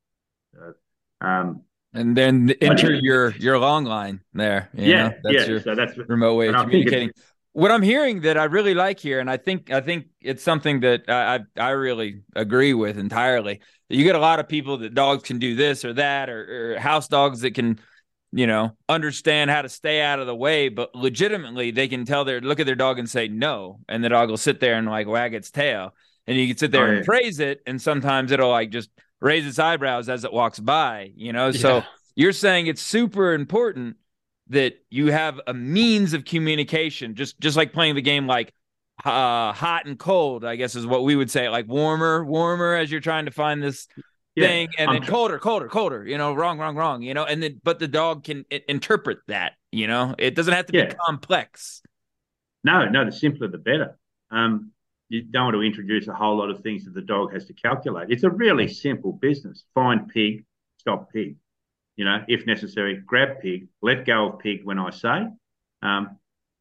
[0.54, 0.74] So,
[1.22, 1.62] um,
[1.94, 4.70] and then enter your your long line there.
[4.74, 5.14] yeah, know?
[5.24, 5.46] that's yeah.
[5.46, 7.12] Your so that's remote way of communicating
[7.58, 10.82] what I'm hearing that I really like here, and I think I think it's something
[10.82, 13.62] that I I really agree with entirely.
[13.90, 16.80] You get a lot of people that dogs can do this or that, or, or
[16.80, 17.80] house dogs that can,
[18.32, 22.26] you know, understand how to stay out of the way, but legitimately they can tell
[22.26, 24.88] their look at their dog and say no, and the dog will sit there and
[24.88, 25.94] like wag its tail,
[26.26, 26.98] and you can sit there oh, yeah.
[26.98, 31.12] and praise it, and sometimes it'll like just raise its eyebrows as it walks by,
[31.16, 31.48] you know.
[31.48, 31.60] Yeah.
[31.60, 31.84] So
[32.16, 33.98] you're saying it's super important
[34.50, 38.54] that you have a means of communication, just just like playing the game like
[39.06, 42.92] uh, hot and cold, I guess is what we would say, like warmer, warmer as
[42.92, 43.88] you're trying to find this
[44.38, 46.06] yeah, thing, and I'm then colder, colder, colder.
[46.06, 47.02] You know, wrong, wrong, wrong.
[47.02, 49.54] You know, and then but the dog can interpret that.
[49.72, 50.86] You know, it doesn't have to yeah.
[50.86, 51.82] be complex.
[52.64, 53.98] No, no, the simpler the better.
[54.32, 54.72] Um,
[55.10, 57.54] you don't want to introduce a whole lot of things that the dog has to
[57.54, 58.10] calculate.
[58.10, 59.64] It's a really simple business.
[59.74, 60.44] Find pig,
[60.80, 61.38] stop pig
[61.98, 65.28] you know, if necessary, grab pig, let go of pig when I say.
[65.82, 66.18] Um,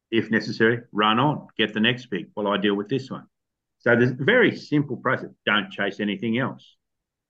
[0.09, 3.27] if necessary, run on, get the next pig while I deal with this one.
[3.79, 5.29] So there's a very simple process.
[5.45, 6.75] Don't chase anything else.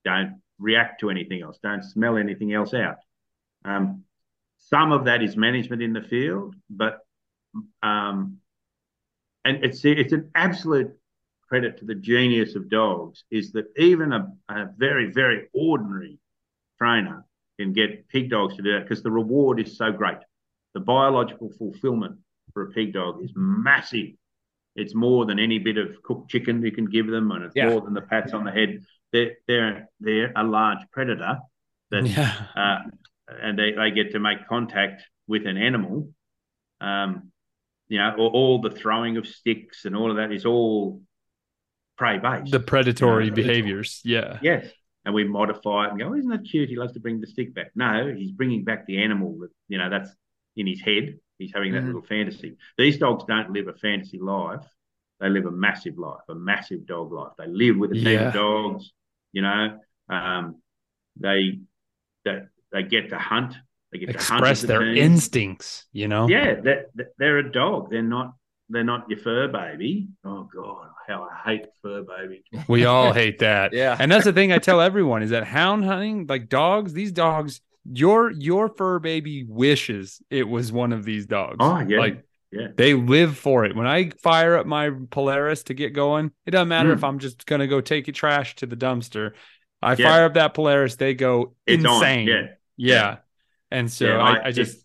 [0.04, 1.58] Don't react to anything else.
[1.62, 2.98] Don't smell anything else out.
[3.64, 4.04] Um,
[4.58, 7.00] some of that is management in the field, but
[7.82, 8.38] um,
[9.44, 10.92] and it's it's an absolute
[11.48, 16.18] credit to the genius of dogs is that even a, a very very ordinary
[16.76, 17.24] trainer
[17.58, 20.18] can get pig dogs to do that because the reward is so great.
[20.74, 22.18] The biological fulfillment
[22.52, 24.10] for a pig dog is massive.
[24.76, 27.70] It's more than any bit of cooked chicken you can give them, and it's yeah.
[27.70, 28.80] more than the pats on the head.
[29.12, 31.38] They're they're they're a large predator
[31.90, 32.46] that yeah.
[32.56, 32.78] uh,
[33.42, 36.10] and they, they get to make contact with an animal.
[36.80, 37.30] Um,
[37.88, 41.02] you know, all, all the throwing of sticks and all of that is all
[41.96, 42.52] prey based.
[42.52, 44.00] The predatory you know, behaviors.
[44.04, 44.38] Yeah.
[44.42, 44.66] Yes
[45.08, 46.68] and we modify it and go, oh, isn't that cute?
[46.68, 47.70] He loves to bring the stick back.
[47.74, 50.10] No, he's bringing back the animal that, you know, that's
[50.54, 51.18] in his head.
[51.38, 51.86] He's having that mm-hmm.
[51.86, 52.58] little fantasy.
[52.76, 54.66] These dogs don't live a fantasy life.
[55.20, 57.32] They live a massive life, a massive dog life.
[57.38, 58.28] They live with a team yeah.
[58.28, 58.92] of dogs,
[59.32, 59.78] you know.
[60.08, 60.62] Um,
[61.18, 61.60] they,
[62.24, 62.42] they
[62.72, 63.54] they get to hunt.
[63.92, 66.28] They get express to hunt their instincts, you know.
[66.28, 66.86] Yeah, they're,
[67.18, 67.90] they're a dog.
[67.90, 68.34] They're not
[68.68, 70.08] they're not your fur baby.
[70.24, 72.44] Oh God, how I hate fur baby.
[72.68, 73.72] We all hate that.
[73.72, 73.96] yeah.
[73.98, 77.60] And that's the thing I tell everyone is that hound hunting, like dogs, these dogs,
[77.90, 81.56] your your fur baby wishes it was one of these dogs.
[81.60, 81.98] Oh yeah.
[81.98, 82.68] Like yeah.
[82.74, 83.76] They live for it.
[83.76, 86.96] When I fire up my Polaris to get going, it doesn't matter mm.
[86.96, 89.32] if I'm just gonna go take trash to the dumpster.
[89.82, 90.08] I yeah.
[90.08, 92.26] fire up that Polaris, they go it's insane.
[92.26, 92.46] Yeah.
[92.76, 93.16] yeah.
[93.70, 94.78] And so yeah, I, I, I just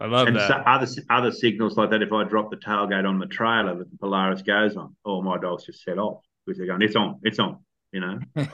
[0.00, 0.48] I love and that.
[0.48, 2.02] So other other signals like that.
[2.02, 5.38] If I drop the tailgate on the trailer that the Polaris goes on, all my
[5.38, 7.58] dogs just set off because they're going, "It's on, it's on."
[7.92, 8.18] You know,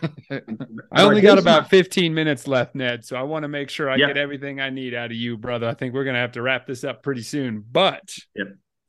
[0.93, 3.05] I only got about 15 minutes left, Ned.
[3.05, 5.67] So I want to make sure I get everything I need out of you, brother.
[5.69, 7.65] I think we're going to have to wrap this up pretty soon.
[7.71, 8.15] But.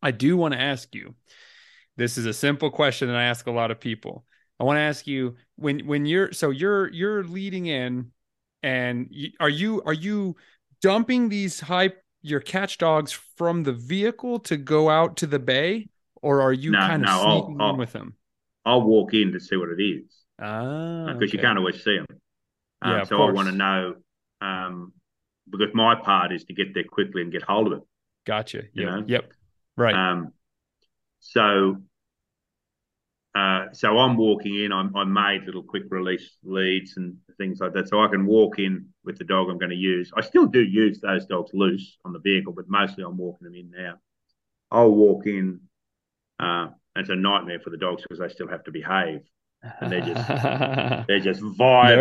[0.03, 1.15] I do want to ask you
[1.97, 4.23] this is a simple question that I ask a lot of people.
[4.59, 8.11] I want to ask you when when you're so you're you're leading in
[8.61, 10.35] and you, are you are you
[10.79, 11.91] dumping these high
[12.21, 15.89] your catch dogs from the vehicle to go out to the bay
[16.21, 18.13] or are you No, kind of no, I'll- sneaking I'll- in with them?
[18.63, 20.03] I'll walk in to see what it is
[20.39, 22.07] Ah, because you can't always see them.
[22.81, 23.95] Um, Yeah, so I want to know
[24.41, 24.93] um,
[25.49, 27.83] because my part is to get there quickly and get hold of it.
[28.25, 28.63] Gotcha.
[28.85, 29.03] know?
[29.07, 29.33] Yep.
[29.77, 29.95] Right.
[29.95, 30.33] Um,
[31.19, 31.77] so,
[33.35, 34.71] uh, so I'm walking in.
[34.71, 38.59] I'm, I made little quick release leads and things like that, so I can walk
[38.59, 40.11] in with the dog I'm going to use.
[40.15, 43.55] I still do use those dogs loose on the vehicle, but mostly I'm walking them
[43.55, 43.95] in now.
[44.71, 45.61] I'll walk in.
[46.39, 49.21] Uh, it's a nightmare for the dogs because they still have to behave.
[49.81, 50.27] And they're just-
[51.07, 51.49] They're just They're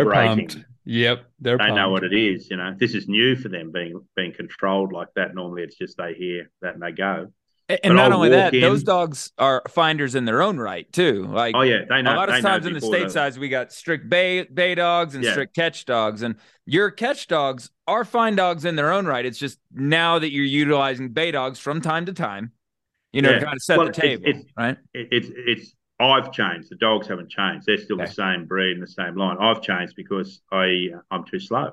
[0.05, 0.65] vibrating.
[0.87, 1.25] Yep.
[1.39, 1.75] They're they pumped.
[1.75, 2.49] know what it is.
[2.49, 5.33] You know, this is new for them being being controlled like that.
[5.33, 7.27] Normally, it's just they hear that and they go.
[7.67, 10.91] And But not I'll only walk that, those dogs are finders in their own right
[10.93, 11.25] too.
[11.25, 12.13] Like Oh yeah, they know.
[12.13, 15.15] a lot of times in the before state sides, we got strict bay bay dogs
[15.15, 15.31] and Yeah.
[15.31, 16.35] strict catch dogs, and
[16.67, 19.25] your catch dogs are fine dogs in their own right.
[19.25, 22.51] It's just now that you're utilizing bay dogs from time to time,
[23.11, 23.39] you know, Yeah.
[23.39, 24.77] to kind of set Well, the table, it's- right?
[24.93, 26.69] it's it's I've changed.
[26.69, 27.65] The dogs haven't changed.
[27.65, 28.05] They're still Okay.
[28.05, 29.37] the same breed and the same line.
[29.39, 31.71] I've changed because I uh, I'm too slow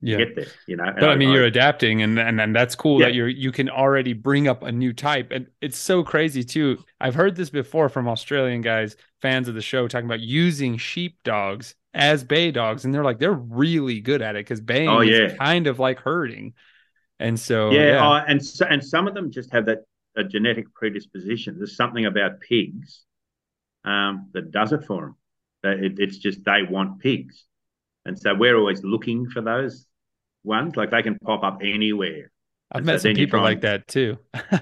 [0.00, 0.16] Yeah.
[0.16, 0.46] to get there.
[0.66, 3.06] You know, But I mean, you're adapting, and and, and that's cool Yeah.
[3.06, 6.78] that you're you can already bring up a new type, and it's so crazy too.
[7.00, 11.18] I've heard this before from Australian guys, fans of the show, talking about using sheep
[11.22, 15.00] dogs as bay dogs, and they're like they're really good at it because baying Oh,
[15.00, 16.54] is kind of like herding,
[17.18, 19.80] and so yeah, yeah, I- and so, and some of them just have that
[20.16, 21.56] a genetic predisposition.
[21.58, 23.04] There's something about pigs
[23.84, 25.14] um, that does it for
[25.62, 25.84] them.
[25.84, 27.44] It, it's just they want pigs,
[28.04, 29.86] and so we're always looking for those
[30.42, 30.76] ones.
[30.76, 32.30] Like they can pop up anywhere.
[32.72, 34.16] I've and met so some people like and- that too.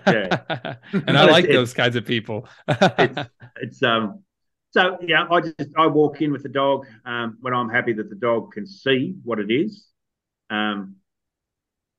[0.06, 0.76] Yeah.
[1.06, 2.48] and I like those kinds of people.
[2.66, 3.18] it's
[3.60, 4.22] it's um
[4.70, 8.10] so yeah i just i walk in with the dog um when i'm happy that
[8.10, 9.86] the dog can see what it is
[10.50, 10.96] um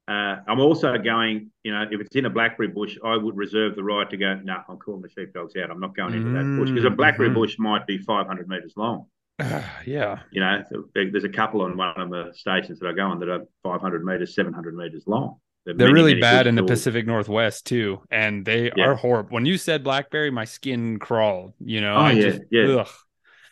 [0.09, 3.75] uh, I'm also going, you know, if it's in a blackberry bush, I would reserve
[3.75, 5.69] the right to go, no, I'm calling the sheepdogs out.
[5.71, 7.35] I'm not going into that bush because a blackberry Mhm.
[7.35, 9.05] bush might be 500 metres long.
[9.85, 10.63] yeah, You know,
[10.95, 14.03] there's a couple on one of the stations that I go on that are 500
[14.03, 15.37] metres, 700 metres long.
[15.65, 16.63] They're They're many, really many bad in the.
[16.63, 18.85] Pacific Northwest too, and they Yeah.
[18.87, 19.29] are horrible.
[19.31, 21.53] When you said blackberry, my skin crawled.
[21.59, 22.65] You know, Oh, I yeah, just, yeah.
[22.79, 22.87] ugh.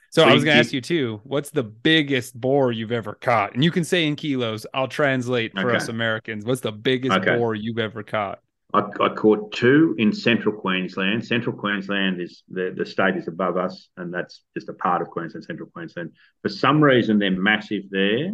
[0.10, 1.22] So, So I was going to ask you too.
[1.24, 3.54] What's the biggest boar you've ever caught?
[3.54, 4.66] And you can say in kilos.
[4.74, 5.76] I'll translate for Okay.
[5.76, 6.46] us Americans.
[6.46, 7.26] What's the biggest Okay.
[7.26, 8.40] boar you've ever caught?
[8.74, 11.26] I, I caught two in central Queensland.
[11.26, 15.10] Central Queensland is the, the state is above us, and that's just a part of
[15.10, 16.12] Queensland, central Queensland.
[16.42, 18.32] For some reason, they're massive there,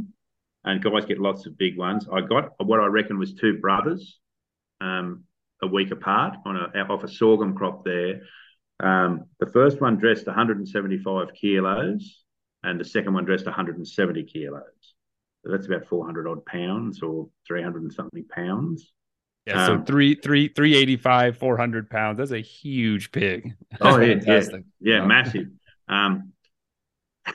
[0.64, 2.08] and guys get lots of big ones.
[2.12, 4.20] I got what I reckon was two brothers,
[4.82, 5.26] um,
[5.62, 8.22] a week apart on a off a sorghum crop there.
[8.80, 12.24] Um, the first one dressed 175 kilos,
[12.64, 14.64] and the second one dressed 170 kilos.
[15.46, 18.92] So that's about 400 odd pounds or 300 and something pounds.
[19.46, 22.18] Yeah, so Um, three, three, three eighty five, four hundred pounds.
[22.18, 23.56] That's a huge pig.
[23.82, 24.64] Oh yeah, yeah, Fantastic.
[24.80, 25.06] yeah, Yeah.
[25.06, 25.48] massive.
[25.90, 26.32] Um,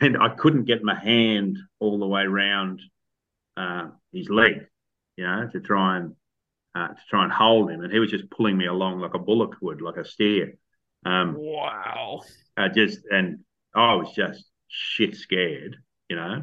[0.01, 2.81] and I couldn't get my hand all the way round
[3.57, 4.67] uh, his leg,
[5.17, 6.15] you know, to try and
[6.75, 9.19] uh, to try and hold him, and he was just pulling me along like a
[9.19, 10.55] bullock would, like a steer.
[11.09, 12.23] Um, Wow.
[12.57, 13.39] I just and
[13.75, 15.77] I was just shit scared,
[16.09, 16.43] you know.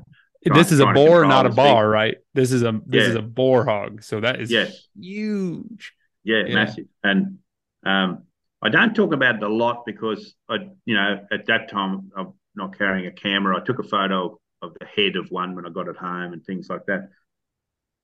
[0.53, 1.91] this is a boar, not a bar, speed.
[1.91, 2.17] right?
[2.33, 3.09] This is a this Yeah.
[3.09, 4.03] is a boar hog.
[4.03, 4.87] So that is Yes.
[4.99, 5.93] huge.
[6.23, 6.53] Yeah, Yeah.
[6.55, 6.87] massive.
[7.03, 7.39] And
[7.85, 8.23] um,
[8.61, 12.33] I don't talk about it a lot because I, you know, at that time I'm
[12.55, 13.57] not carrying a camera.
[13.57, 16.43] I took a photo of the head of one when I got it home and
[16.43, 17.09] things like that.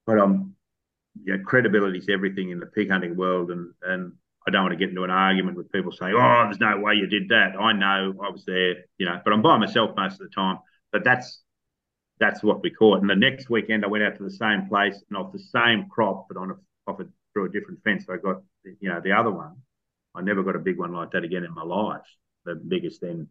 [0.05, 0.55] But um,
[1.24, 4.14] yeah, credibility is everything in the pig hunting world, and and
[4.48, 6.96] I don't want to get into an argument with people saying, "Oh, there's no way
[6.96, 10.14] you did that." I know I was there, you know, but I'm by myself most
[10.14, 10.58] of the time.
[10.92, 11.44] But that's
[12.20, 13.02] that's what we caught.
[13.02, 15.89] And the next weekend, I went out to the same place and off the same
[15.89, 16.56] crop, but on a
[16.89, 18.06] off a through a different fence.
[18.10, 19.56] I got you know the other one.
[20.16, 22.02] I never got a big one like that again in my life.
[22.46, 23.28] The biggest then,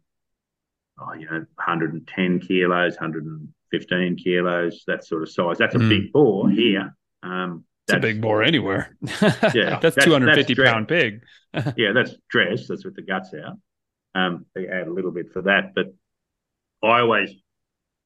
[0.99, 5.57] oh you know, 110 kilos, 115 kilos, that sort of size.
[5.57, 5.89] That's a Mm.
[5.89, 6.95] big boar here.
[7.21, 8.95] Um, It's a big boar anywhere.
[9.01, 11.23] Yeah, that's that's- two hundred fifty that's pound pig.
[11.77, 12.67] yeah, that's dressed.
[12.69, 13.57] That's with the guts out.
[14.15, 15.87] Um, they add a little bit for that, but
[16.83, 17.31] I always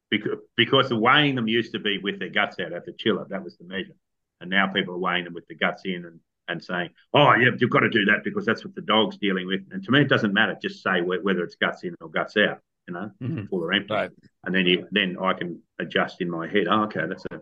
[0.09, 3.25] because because the weighing them used to be with their guts out at the chiller.
[3.29, 3.95] That was the measure,
[4.41, 7.49] and now people are weighing them with the guts in and and saying, "Oh, yeah,
[7.57, 10.01] you've got to do that because that's what the dog's dealing with." And to me,
[10.01, 10.55] it doesn't matter.
[10.61, 12.59] Just say wh- whether it's guts in or guts out.
[12.87, 13.49] You know, Mhm.
[13.49, 13.91] full or empty.
[13.93, 14.11] Right.
[14.45, 16.67] and then you then I can adjust in my head.
[16.69, 17.41] Oh, okay, that's a.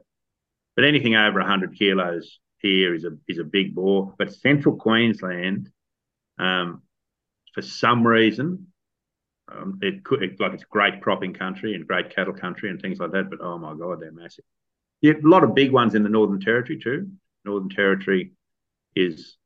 [0.75, 4.13] But anything over hundred kilos here is a is a big boar.
[4.17, 5.69] But Central Queensland,
[6.39, 6.81] um,
[7.53, 8.67] for some reason,
[9.51, 12.99] um, it could it, like it's great cropping country and great cattle country and things
[12.99, 13.29] like that.
[13.29, 14.45] But oh my god, they're massive.
[15.01, 17.11] Yeah, a lot of big ones in the Northern Territory too.
[17.45, 18.31] Northern Territory
[18.95, 19.37] is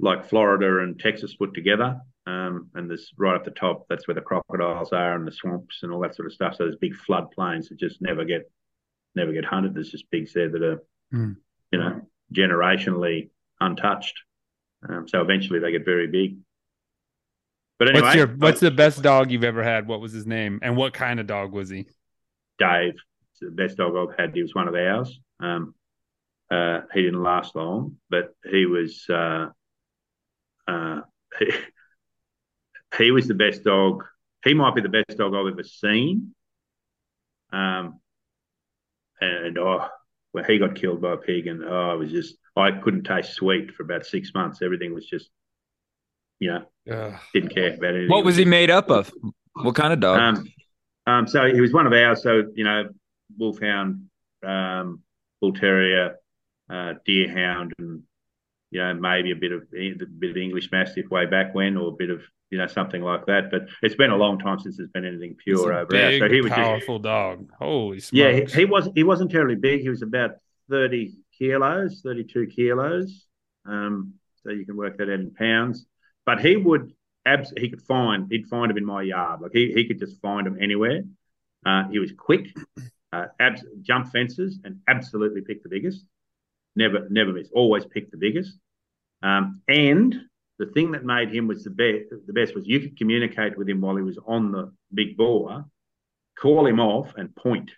[0.00, 2.00] like Florida and Texas put together.
[2.26, 5.80] Um, and this right at the top, that's where the crocodiles are and the swamps
[5.82, 6.56] and all that sort of stuff.
[6.56, 8.50] So there's big flood plains that just never get
[9.14, 9.74] never get hunted.
[9.74, 11.36] There's just pigs there that are, Mm.
[11.70, 14.18] you know, generationally untouched.
[14.88, 16.38] Um, so eventually they get very big.
[17.78, 19.86] But anyway, what's your what's the best dog you've ever had?
[19.86, 20.60] What was his name?
[20.62, 21.86] And what kind of dog was he?
[22.58, 22.94] Dave?
[23.32, 24.34] It's the best dog I've had.
[24.34, 25.18] He was one of ours.
[25.40, 25.74] Um,
[26.50, 29.48] uh, he didn't last long, but he was uh,
[30.68, 31.00] uh,
[31.38, 31.50] he,
[32.98, 34.04] he was the best dog.
[34.44, 36.34] He might be the best dog I've ever seen.
[37.52, 38.00] Um,
[39.24, 39.86] and oh,
[40.32, 43.34] well, he got killed by a pig, and oh, it was just I couldn't taste
[43.34, 44.62] sweet for about six months.
[44.62, 45.30] Everything was just,
[46.38, 47.14] you know, Ugh.
[47.32, 48.08] didn't care about anything.
[48.10, 49.12] What was he made up of?
[49.54, 50.18] What kind of dog?
[50.18, 50.52] Um,
[51.06, 52.22] um, so he was one of ours.
[52.22, 52.88] So you know,
[53.38, 54.08] wolfhound,
[54.44, 55.02] um,
[55.40, 56.16] bull terrier,
[56.70, 58.02] uh, deerhound, and
[58.70, 61.88] you know maybe a bit of a bit of English mastiff way back when, or
[61.88, 62.22] a bit of
[62.54, 63.50] you know something like that.
[63.50, 66.10] But it's been a long time since there's been anything pure over there.
[66.10, 67.50] big, So he was just powerful dog.
[67.58, 68.12] Holy smokes!
[68.12, 69.80] yeah, he, he was he wasn't terribly big.
[69.80, 70.36] He was about
[70.70, 73.26] thirty kilos, thirty two kilos.
[73.66, 75.84] Um, so you can work that out in pounds.
[76.24, 76.92] But he would
[77.26, 79.40] abs he could find he'd find him in my yard.
[79.40, 81.02] Like he he could just find him anywhere.
[81.66, 82.54] Uh, he was quick,
[83.12, 86.04] uh, abs- jump fences, and absolutely pick the biggest.
[86.76, 87.48] Never never miss.
[87.52, 88.56] Always pick the biggest.
[89.24, 90.14] Um, and
[90.58, 92.10] the thing that made him was the best.
[92.26, 95.64] The best was you could communicate with him while he was on the big boar,
[96.38, 97.70] call him off, and point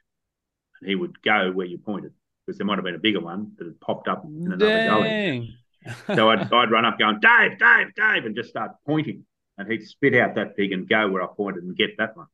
[0.81, 2.13] and he would go where you pointed
[2.45, 5.57] because there might have been a bigger one that had popped up in another gully.
[6.17, 9.25] So I'd, I'd run up going, Dave, Dave, Dave, and just start pointing.
[9.57, 12.27] And he'd spit out that pig and go where I pointed and get that one.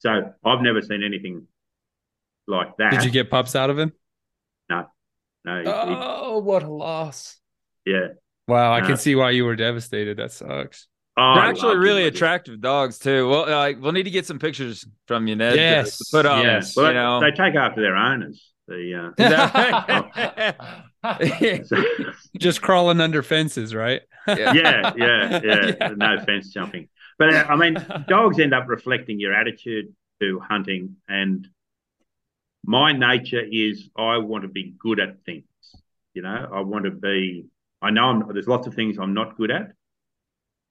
[0.00, 1.46] So I've never seen anything
[2.46, 2.90] like that.
[2.92, 3.92] Did you get pups out of him?
[4.68, 4.84] No.
[5.46, 7.38] he- he- Oh, what a loss!
[7.86, 8.08] yeah.
[8.48, 10.16] Wow, I Uh, can see why you were devastated.
[10.18, 10.86] That sucks.
[11.18, 13.28] Oh, They're actually really I attractive dogs too.
[13.28, 15.56] Well, like we'll need to get some pictures from you, Ned.
[15.56, 16.44] Yes, to put up.
[16.44, 16.76] yes.
[16.76, 17.20] Well, you know.
[17.20, 18.52] they take after their owners.
[18.68, 20.52] The uh,
[21.68, 24.02] so- Just crawling under fences, right?
[24.28, 24.52] Yeah.
[24.54, 26.88] yeah, yeah, yeah, No fence jumping.
[27.18, 27.76] But uh, I mean,
[28.08, 30.96] dogs end up reflecting your attitude to hunting.
[31.08, 31.46] And
[32.64, 35.44] my nature is I want to be good at things.
[36.12, 37.46] You know, I want to be,
[37.82, 39.72] I know I'm, there's lots of things I'm not good at.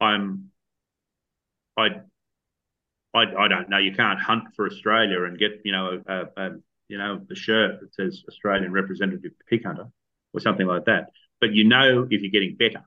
[0.01, 0.51] I'm,
[1.78, 1.88] I,
[3.14, 3.78] I, I don't know.
[3.78, 6.49] You can't hunt for Australia and get, you know, a, a,
[6.88, 9.88] you know, the shirt that says Australian representative pig hunter
[10.34, 11.10] or something like that.
[11.39, 12.84] But you know if you're getting better.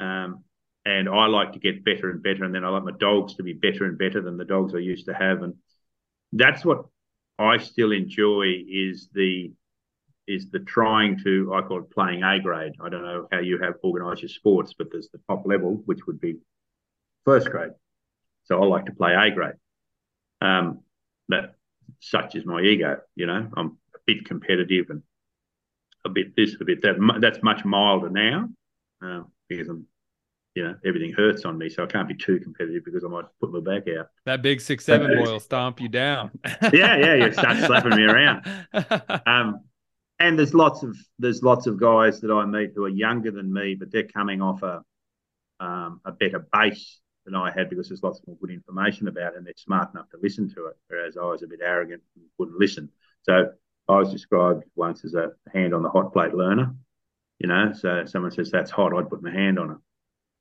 [0.00, 0.44] Um,
[0.84, 3.42] and I like to get better and better, and then I like my dogs to
[3.42, 5.54] be better and better than the dogs I used to have, and
[6.32, 6.86] that's what
[7.38, 9.52] I still enjoy is the
[10.30, 12.72] is the trying to I call it playing A grade.
[12.80, 16.06] I don't know how you have organised your sports, but there's the top level, which
[16.06, 16.36] would be
[17.24, 17.72] first grade.
[18.44, 19.54] So I like to play A grade.
[20.40, 20.80] Um,
[21.28, 21.56] but
[21.98, 23.48] such is my ego, you know.
[23.56, 25.02] I'm a bit competitive and
[26.04, 26.96] a bit this, a bit that.
[27.20, 28.48] That's much milder now
[29.04, 29.86] uh, because I'm,
[30.54, 33.24] you know, everything hurts on me, so I can't be too competitive because I might
[33.40, 34.08] put my back out.
[34.26, 36.30] That big six seven boy will stomp you down.
[36.72, 38.46] Yeah, yeah, you start slapping me around.
[39.26, 39.60] Um,
[40.20, 43.52] and there's lots of there's lots of guys that I meet who are younger than
[43.52, 44.84] me, but they're coming off a
[45.58, 49.38] um, a better base than I had because there's lots more good information about it,
[49.38, 50.76] and they're smart enough to listen to it.
[50.88, 52.90] Whereas I was a bit arrogant and wouldn't listen.
[53.22, 53.50] So
[53.88, 56.74] I was described once as a hand on the hot plate learner.
[57.38, 59.78] You know, so someone says that's hot, I'd put my hand on it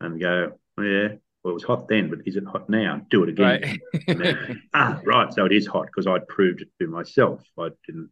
[0.01, 1.07] and go, oh, yeah,
[1.43, 3.01] well it was hot then, but is it hot now?
[3.09, 3.79] Do it again.
[4.07, 4.57] Right.
[4.73, 5.33] ah, right.
[5.33, 7.41] So it is hot because I'd proved it to myself.
[7.57, 8.09] I didn't.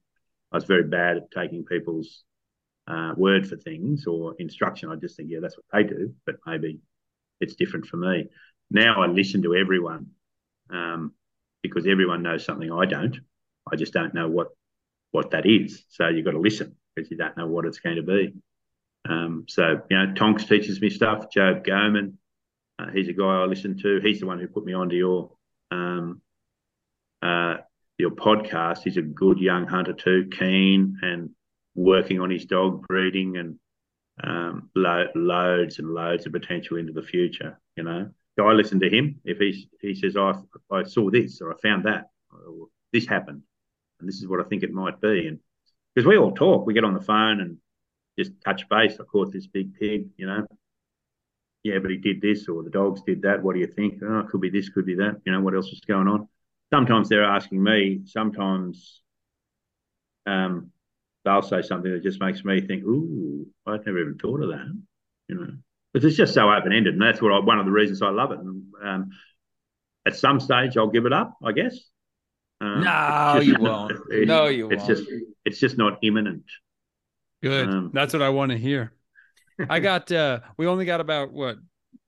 [0.51, 2.23] I was very bad at taking people's
[2.87, 4.89] uh, word for things or instruction.
[4.89, 6.79] I just think, yeah, that's what they do, but maybe
[7.41, 8.27] it's different for me.
[8.71, 10.07] Now I listen to everyone
[10.69, 11.13] um,
[11.61, 13.17] because everyone knows something I don't.
[13.71, 14.47] I just don't know what
[15.11, 15.83] what that is.
[15.89, 18.33] So you've got to listen because you don't know what it's going to be.
[19.07, 21.31] Um, so you know, Tonks teaches me stuff.
[21.31, 22.17] Joe Goman,
[22.79, 23.99] uh, he's a guy I listen to.
[24.01, 25.31] He's the one who put me onto your
[25.71, 26.21] um,
[27.21, 27.57] uh,
[27.97, 28.83] your podcast.
[28.83, 31.31] He's a good young hunter too, keen and
[31.75, 33.59] working on his dog breeding and
[34.23, 37.59] um, lo- loads and loads of potential into the future.
[37.75, 39.19] You know, so I listen to him.
[39.25, 40.33] If he he says I
[40.71, 43.41] I saw this or I found that, or this happened,
[43.99, 45.27] and this is what I think it might be.
[45.27, 45.39] And
[45.93, 47.57] because we all talk, we get on the phone and
[48.17, 48.97] just touch base.
[48.99, 50.45] I caught this big pig, you know.
[51.63, 53.43] Yeah, but he did this, or the dogs did that.
[53.43, 54.01] What do you think?
[54.01, 55.21] Oh, it could be this, could be that.
[55.25, 56.27] You know, what else is going on?
[56.73, 58.01] Sometimes they're asking me.
[58.05, 59.01] Sometimes
[60.25, 60.71] um,
[61.23, 64.81] they'll say something that just makes me think, "Ooh, I'd never even thought of that."
[65.29, 65.47] You know,
[65.93, 68.09] but it's just so open ended, and that's what I, one of the reasons I
[68.09, 68.39] love it.
[68.39, 69.09] And um,
[70.05, 71.77] at some stage, I'll give it up, I guess.
[72.59, 73.93] Um, no, just, you won't.
[74.09, 74.97] It, no, you it's won't.
[74.97, 75.09] just
[75.45, 76.43] it's just not imminent.
[77.43, 77.69] Good.
[77.69, 78.93] Um, That's what I want to hear.
[79.69, 81.57] I got uh we only got about what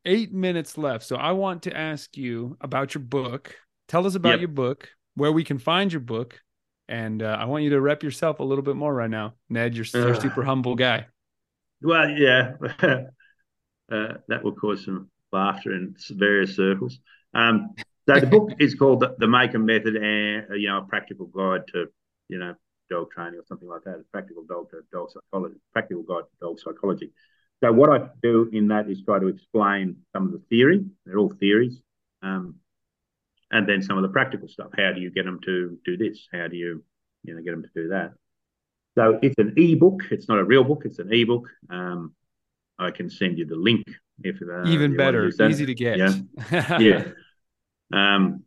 [0.06, 1.06] eight minutes left.
[1.06, 3.56] So I want to ask you about your book.
[3.90, 4.40] Tell us about yep.
[4.40, 6.40] your book, where we can find your book,
[6.88, 9.76] and uh, I want you to rep yourself a little bit more right now, Ned.
[9.76, 11.08] You're, you're a super humble guy.
[11.82, 13.04] Well, yeah, uh,
[13.90, 17.00] that will cause some laughter in various circles.
[17.34, 17.72] Um,
[18.08, 21.26] so the book is called the, the Makim Method, and uh, you know, a practical
[21.26, 21.88] guide to
[22.28, 22.54] you know
[22.92, 23.96] dog training or something like that.
[23.96, 27.12] A practical dog to dog psychology, practical guide to dog psychology.
[27.64, 30.86] So what I do in that is try to explain some of the theory.
[31.06, 31.82] They're all theories,
[32.22, 32.56] um,
[33.52, 34.70] and then some of the practical stuff.
[34.78, 36.28] How do you get them to do this?
[36.32, 36.84] How do you,
[37.24, 38.14] you know, get them to do that?
[38.96, 40.02] So it's an e-book.
[40.12, 40.84] It's not a real book.
[40.86, 41.48] It's an e-book.
[41.70, 42.14] Um,
[42.78, 43.86] I can send you the link
[44.24, 45.98] if uh, even better, easy to get.
[45.98, 47.04] Yeah, yeah.
[47.94, 48.44] Um,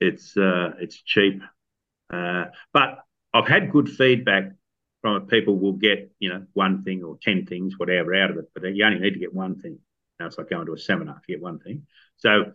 [0.00, 1.42] it's uh, it's cheap,
[2.12, 2.98] uh, but
[3.32, 4.52] I've had good feedback
[5.02, 5.28] from it.
[5.28, 8.74] People will get you know one thing or ten things, whatever, out of it, but
[8.74, 9.78] you only need to get one thing.
[10.18, 11.86] Now it's like going to a seminar if you get one thing.
[12.16, 12.52] So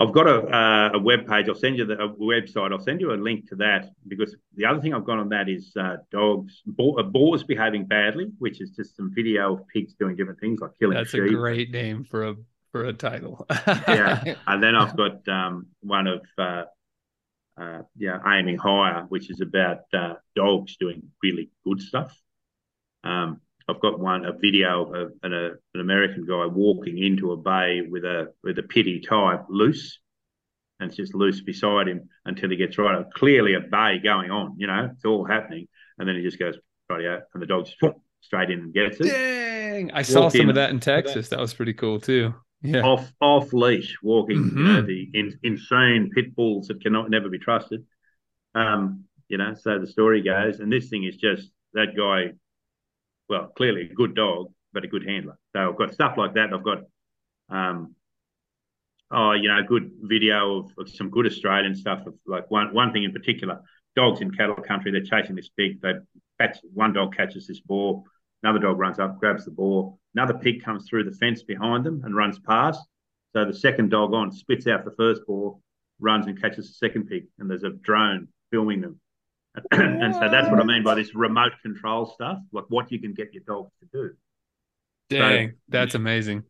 [0.00, 1.48] I've got a, uh, a web page.
[1.48, 2.72] I'll send you the website.
[2.72, 5.48] I'll send you a link to that because the other thing I've got on that
[5.50, 10.16] is uh, dogs, uh, boars behaving badly, which is just some video of pigs doing
[10.16, 11.24] different things like killing That's sheep.
[11.24, 12.36] a great name for a
[12.72, 13.46] for a title.
[13.66, 16.64] yeah, and then I've got um, one of uh,
[17.60, 22.18] uh, yeah aiming higher, which is about uh, dogs doing really good stuff.
[23.04, 27.36] Um, I've got one a video of an, a, an American guy walking into a
[27.36, 29.98] bay with a with a pity type loose,
[30.78, 33.04] and it's just loose beside him until he gets right.
[33.14, 36.56] Clearly a bay going on, you know, it's all happening, and then he just goes
[36.88, 39.04] right out, and the dog just straight in and gets it.
[39.04, 39.92] Dang!
[39.92, 41.28] I saw some in, of that in Texas.
[41.28, 42.82] That was pretty cool too yeah.
[42.82, 44.58] off off leash walking, mm-hmm.
[44.58, 47.84] you know, the in, insane pit bulls that cannot never be trusted.
[48.54, 52.36] Um, you know, so the story goes, and this thing is just that guy.
[53.30, 55.38] Well, clearly a good dog, but a good handler.
[55.54, 56.52] So I've got stuff like that.
[56.52, 56.80] I've got,
[57.48, 57.94] um,
[59.10, 62.06] oh, you know, good video of, of some good Australian stuff.
[62.06, 63.60] Of like one one thing in particular,
[63.96, 64.92] dogs in cattle country.
[64.92, 65.80] They're chasing this pig.
[65.80, 65.94] They
[66.38, 68.04] catch one dog catches this boar
[68.42, 69.96] Another dog runs up, grabs the boar.
[70.14, 72.80] Another pig comes through the fence behind them and runs past.
[73.32, 75.58] So the second dog on spits out the first boar,
[76.00, 78.98] runs and catches the second pig, and there's a drone filming them.
[79.72, 83.14] and so that's what I mean by this remote control stuff, like what you can
[83.14, 84.10] get your dogs to do.
[85.08, 86.44] Dang, so, that's amazing.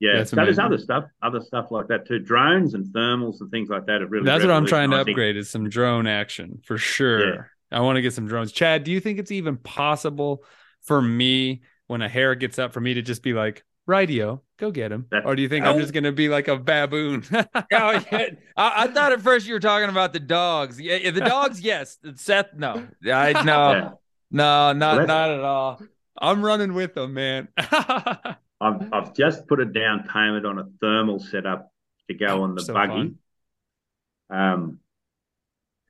[0.00, 2.18] Yeah, that's so there's other stuff, other stuff like that too.
[2.18, 4.26] Drones and thermals and things like that are really.
[4.26, 7.34] That's what I'm trying to upgrade is some drone action for sure.
[7.34, 7.42] Yeah.
[7.72, 8.52] I want to get some drones.
[8.52, 10.44] Chad, do you think it's even possible
[10.82, 14.70] for me when a hare gets up for me to just be like, radio, go
[14.70, 15.06] get him?
[15.24, 17.24] Or do you think I'm just gonna be like a baboon?
[17.32, 18.28] oh, yeah.
[18.56, 20.80] I, I, thought at first you were talking about the dogs.
[20.80, 21.98] Yeah, the dogs, yes.
[22.14, 23.98] Seth, no, I no,
[24.30, 25.80] no, not not at all.
[26.18, 27.48] I'm running with them, man.
[27.58, 31.70] I've I've just put a down payment on a thermal setup
[32.08, 32.92] to go oh, on the so buggy.
[32.92, 33.18] Fun.
[34.30, 34.80] Um,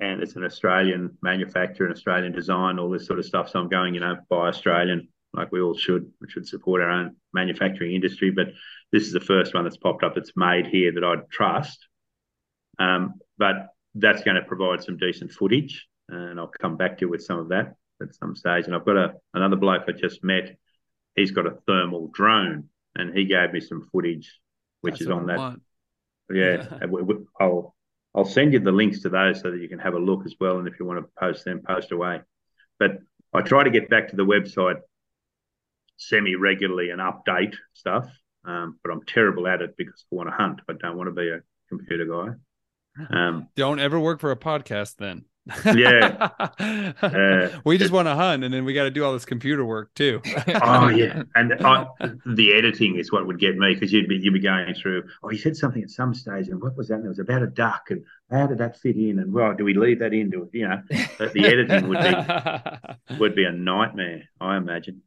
[0.00, 3.48] and it's an Australian manufacturer, an Australian design, all this sort of stuff.
[3.50, 6.10] So I'm going, you know, buy Australian, like we all should.
[6.20, 8.30] We should support our own manufacturing industry.
[8.30, 8.48] But
[8.92, 11.86] this is the first one that's popped up that's made here that I'd trust.
[12.78, 17.10] Um, but that's going to provide some decent footage, and I'll come back to you
[17.10, 18.66] with some of that at some stage.
[18.66, 20.56] And I've got a another bloke I just met.
[21.14, 24.40] He's got a thermal drone, and he gave me some footage,
[24.80, 25.56] which that's is on that.
[26.30, 26.66] Yeah,
[27.40, 27.74] I'll
[28.14, 30.34] I'll send you the links to those so that you can have a look as
[30.40, 30.58] well.
[30.58, 32.20] And if you want to post them, post away.
[32.78, 32.98] But
[33.32, 34.80] I try to get back to the website
[35.96, 38.08] semi regularly and update stuff.
[38.44, 40.60] Um, but I'm terrible at it because I want to hunt.
[40.68, 42.34] I don't want to be a computer guy.
[43.10, 45.24] Um, don't ever work for a podcast then.
[45.64, 46.28] Yeah.
[47.02, 49.64] Uh, we just want to hunt and then we got to do all this computer
[49.64, 50.20] work too.
[50.62, 51.22] oh yeah.
[51.34, 51.86] And I,
[52.24, 55.28] the editing is what would get me because you'd be, you'd be going through, oh,
[55.28, 56.96] he said something at some stage and what was that?
[56.96, 59.18] And it was about a duck and how did that fit in?
[59.18, 62.00] And well, do we leave that into, you know, the editing would
[63.08, 65.02] be, would be a nightmare, I imagine.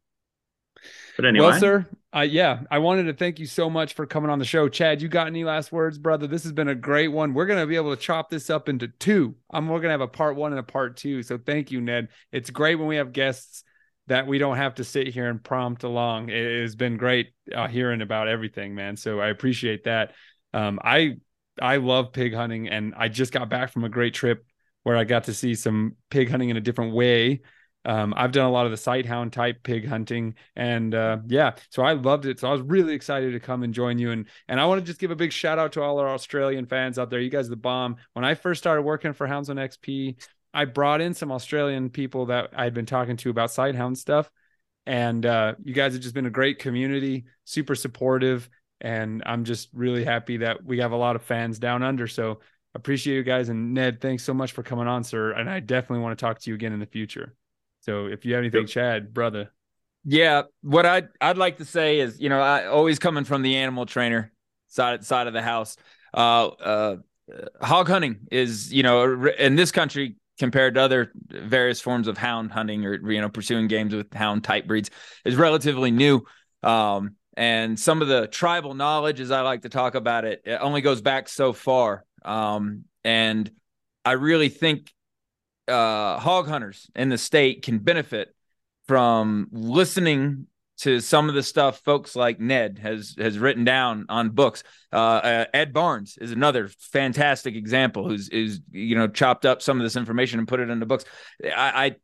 [1.16, 4.30] But anyway, Well, sir, uh, yeah, I wanted to thank you so much for coming
[4.30, 4.68] on the show.
[4.68, 6.26] Chad, you got any last words, brother?
[6.26, 7.34] This has been a great one.
[7.34, 9.36] We're to be able to chop this up into two.
[9.50, 11.22] I'm we're to have a part one and a part two.
[11.22, 12.08] So thank you, Ned.
[12.32, 13.64] It's great when we have guests
[14.08, 16.30] that we don't have to sit here and prompt along.
[16.30, 18.96] It has been great uh, hearing about everything, man.
[18.96, 20.14] So I appreciate that.
[20.52, 21.16] Um, I
[21.62, 24.44] I love pig hunting, and I just got back from a great trip
[24.82, 27.42] where I got to see some pig hunting in a different way.
[27.84, 31.54] Um, I've done a lot of the sight hound type pig hunting, and uh, yeah,
[31.70, 32.38] so I loved it.
[32.38, 34.10] So I was really excited to come and join you.
[34.10, 36.66] And and I want to just give a big shout out to all our Australian
[36.66, 37.20] fans out there.
[37.20, 37.96] You guys are the bomb.
[38.12, 40.16] When I first started working for Houndsman XP,
[40.52, 43.96] I brought in some Australian people that I had been talking to about sight hound
[43.96, 44.30] stuff,
[44.84, 48.50] and uh, you guys have just been a great community, super supportive,
[48.80, 52.06] and I'm just really happy that we have a lot of fans down under.
[52.06, 52.40] So
[52.74, 53.48] appreciate you guys.
[53.48, 55.32] And Ned, thanks so much for coming on, sir.
[55.32, 57.34] And I definitely want to talk to you again in the future.
[57.80, 58.66] So if you have anything.
[58.66, 59.50] Chad, brother.
[60.04, 63.56] Yeah, what I'd I'd like to say is, you know, I always coming from the
[63.56, 64.32] animal trainer
[64.68, 65.76] side side of the house.
[66.14, 66.96] Uh, uh,
[67.60, 72.50] hog hunting is, you know, in this country compared to other various forms of hound
[72.50, 74.90] hunting or you know pursuing games with hound type breeds
[75.24, 76.24] is relatively new.
[76.62, 80.58] Um, and some of the tribal knowledge, as I like to talk about it, it
[80.60, 82.04] only goes back so far.
[82.24, 83.50] Um, and
[84.04, 84.92] I really think
[85.70, 88.34] uh, hog hunters in the state can benefit
[88.86, 90.46] from listening
[90.80, 94.62] to some of the stuff folks like Ned has has written down on books.
[94.92, 99.78] Uh, uh, Ed Barnes is another fantastic example who's is you know chopped up some
[99.78, 101.04] of this information and put it into books.
[101.44, 101.96] I, I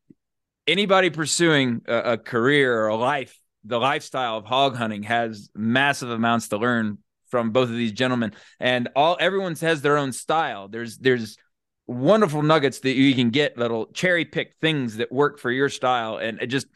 [0.66, 6.10] anybody pursuing a, a career or a life, the lifestyle of hog hunting has massive
[6.10, 6.98] amounts to learn
[7.30, 10.68] from both of these gentlemen, and all everyone has their own style.
[10.68, 11.38] There's there's
[11.86, 16.16] wonderful nuggets that you can get little cherry pick things that work for your style
[16.16, 16.66] and it just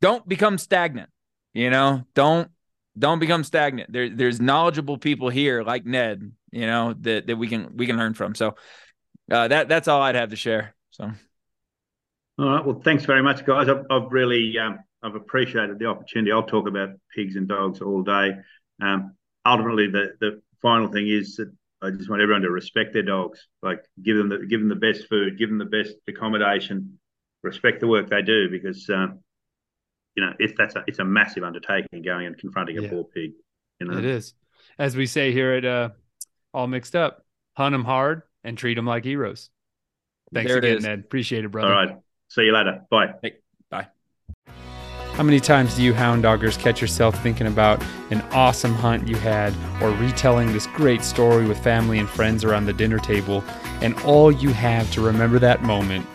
[0.00, 1.10] don't become stagnant
[1.54, 2.50] you know don't
[2.98, 7.46] don't become stagnant there, there's knowledgeable people here like ned you know that, that we
[7.46, 8.56] can we can learn from so
[9.30, 11.10] uh, that that's all i'd have to share so
[12.38, 12.64] All right.
[12.64, 13.68] Well, thanks very much, guys.
[13.68, 16.30] I've, I've really um, I've appreciated the opportunity.
[16.30, 18.36] I'll talk about pigs and dogs all day.
[18.80, 21.52] Um, ultimately, the the final thing is that
[21.82, 23.46] I just want everyone to respect their dogs.
[23.62, 26.98] Like give them the give them the best food, give them the best accommodation,
[27.42, 29.20] respect the work they do because um,
[30.16, 32.90] you know it's that's a it's a massive undertaking going and confronting a Yeah.
[32.90, 33.32] poor pig.
[33.80, 34.34] You know, It is.
[34.78, 35.90] As we say here at uh,
[36.52, 37.24] All Mixed Up,
[37.56, 39.50] hunt them hard and treat them like heroes.
[40.34, 40.84] Thanks There again, is.
[40.84, 41.00] Ned.
[41.00, 41.74] Appreciate it, brother.
[41.74, 41.96] All right.
[42.28, 42.82] See you later.
[42.90, 43.38] Bye.
[45.18, 49.16] How many times do you hound doggers catch yourself thinking about an awesome hunt you
[49.16, 49.52] had
[49.82, 53.42] or retelling this great story with family and friends around the dinner table,
[53.82, 56.06] and all you have to remember that moment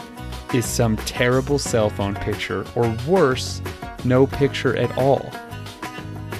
[0.54, 3.62] is some terrible cell phone picture, or worse,
[4.06, 5.30] no picture at all?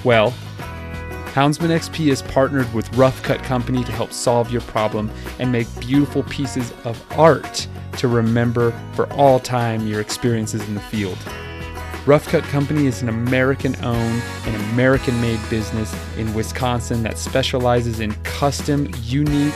[0.02, 0.32] Well,
[1.34, 5.68] Houndsman XP is partnered with Rough Cut Company to help solve your problem and make
[5.80, 11.18] beautiful pieces of art to remember for all time your experiences in the field.
[12.06, 18.00] Rough Cut Company is an American owned and American made business in Wisconsin that specializes
[18.00, 19.54] in custom, unique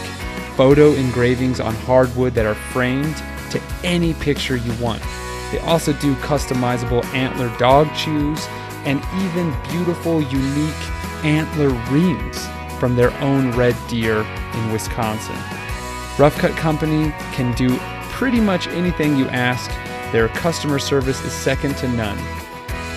[0.57, 3.17] photo engravings on hardwood that are framed
[3.51, 5.03] to any picture you want.
[5.53, 8.47] They also do customizable antler dog chews
[8.87, 12.49] and even beautiful, unique antler rings
[12.81, 14.23] from their own red deer
[14.55, 15.37] in Wisconsin.
[16.19, 17.77] Rough Cut Company can do
[18.09, 19.71] pretty much anything you ask.
[20.13, 22.19] Their customer service is second to none.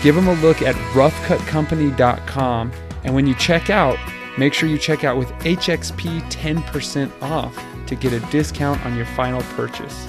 [0.01, 2.71] Give them a look at roughcutcompany.com,
[3.03, 3.97] and when you check out,
[4.37, 9.05] make sure you check out with HXP 10% off to get a discount on your
[9.07, 10.07] final purchase.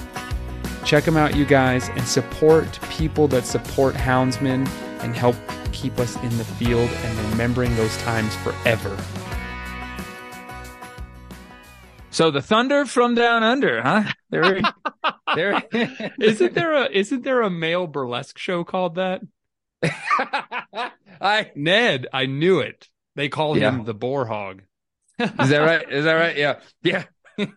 [0.85, 4.67] Check them out, you guys, and support people that support houndsmen
[5.01, 5.35] and help
[5.71, 8.97] keep us in the field and remembering those times forever.
[12.13, 14.61] So the thunder from down under huh there
[15.35, 15.61] there
[16.19, 19.21] isn't there a isn't there a male burlesque show called that?
[21.21, 22.87] i Ned, I knew it.
[23.15, 23.69] They call Yeah.
[23.71, 24.61] him the boar hog.
[25.19, 27.03] is that right is that right yeah yeah
[27.37, 27.47] Hey,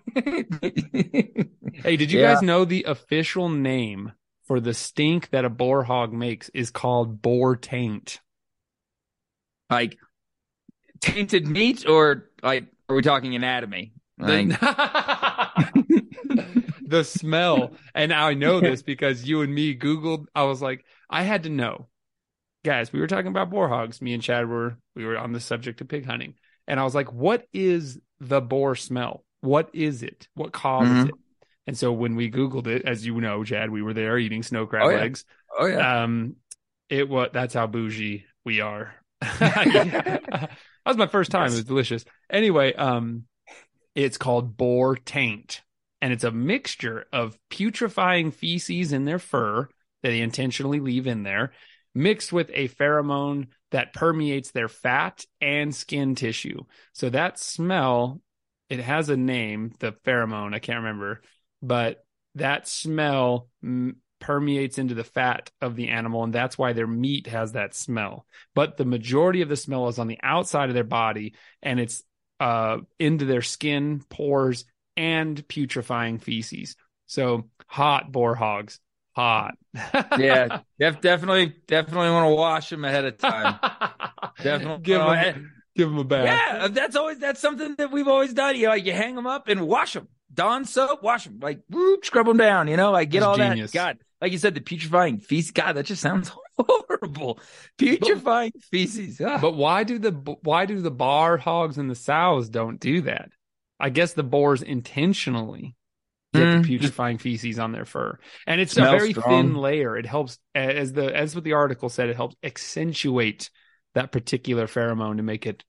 [1.96, 2.32] did you Yeah.
[2.34, 4.12] guys know the official name
[4.46, 8.20] for the stink that a boar hog makes is called boar taint?
[9.70, 9.98] like
[11.00, 14.48] tainted meat or like are we talking anatomy like,
[16.88, 17.72] The, smell.
[17.94, 20.26] And I know this because you and me Googled.
[20.34, 21.88] I was like, I had to know.
[22.64, 24.00] Guys, we were talking about boar hogs.
[24.00, 26.34] Me and Chad were we were on the subject of pig hunting.
[26.68, 29.24] And I was like, what is the boar smell?
[29.40, 30.28] What is it?
[30.34, 31.08] What causes Mhm.
[31.08, 31.14] it?
[31.68, 34.66] And so when we Googled it, as you know, Chad, we were there eating snow
[34.66, 34.96] crab Oh, yeah.
[34.98, 35.24] legs.
[35.58, 36.36] oh yeah Um,
[36.88, 38.94] it was that's how bougie we are.
[39.20, 40.50] that
[40.86, 41.44] was my first time.
[41.44, 41.52] Yes.
[41.54, 42.04] It was delicious.
[42.30, 43.24] Anyway, um,
[43.96, 45.62] it's called boar taint,
[46.02, 49.68] and it's a mixture of putrefying feces in their fur
[50.02, 51.52] that they intentionally leave in there,
[51.94, 56.60] mixed with a pheromone that permeates their fat and skin tissue.
[56.92, 58.20] So that smell,
[58.68, 60.54] it has a name, the pheromone.
[60.54, 61.22] I can't remember,
[61.62, 62.04] but
[62.34, 67.28] that smell m- permeates into the fat of the animal, and that's why their meat
[67.28, 68.26] has that smell.
[68.54, 72.02] But the majority of the smell is on the outside of their body, and it's
[72.40, 74.64] uh, into their skin, pores,
[74.96, 76.76] and putrefying feces.
[77.06, 78.80] So hot boar hogs,
[79.12, 79.56] hot.
[80.18, 83.58] yeah, def- definitely, definitely want to wash them ahead of time.
[84.42, 86.24] definitely give them, give them a bath.
[86.24, 88.56] Yeah, that's always that's something that we've always done.
[88.56, 90.08] You know, like you hang them up and wash them.
[90.32, 92.68] Dawn soap, wash them, like whoop, scrub them down.
[92.68, 93.70] You know, like get all genius.
[93.70, 93.78] that.
[93.78, 95.52] God, like you said, the putrefying feces.
[95.52, 96.30] God, that just sounds
[96.68, 97.38] horrible.
[97.78, 99.20] Putrefying but, feces.
[99.20, 99.38] Ah.
[99.40, 100.12] But why do the
[100.42, 103.30] why do the boar hogs and the sows don't do that?
[103.78, 105.74] I guess the boars intentionally
[106.32, 106.62] get mm.
[106.62, 109.28] the putrefying feces on their fur, and it's Smells a very strong.
[109.28, 109.96] thin layer.
[109.96, 113.50] It helps, as the as what the article said, it helps accentuate
[113.94, 115.64] that particular pheromone to make it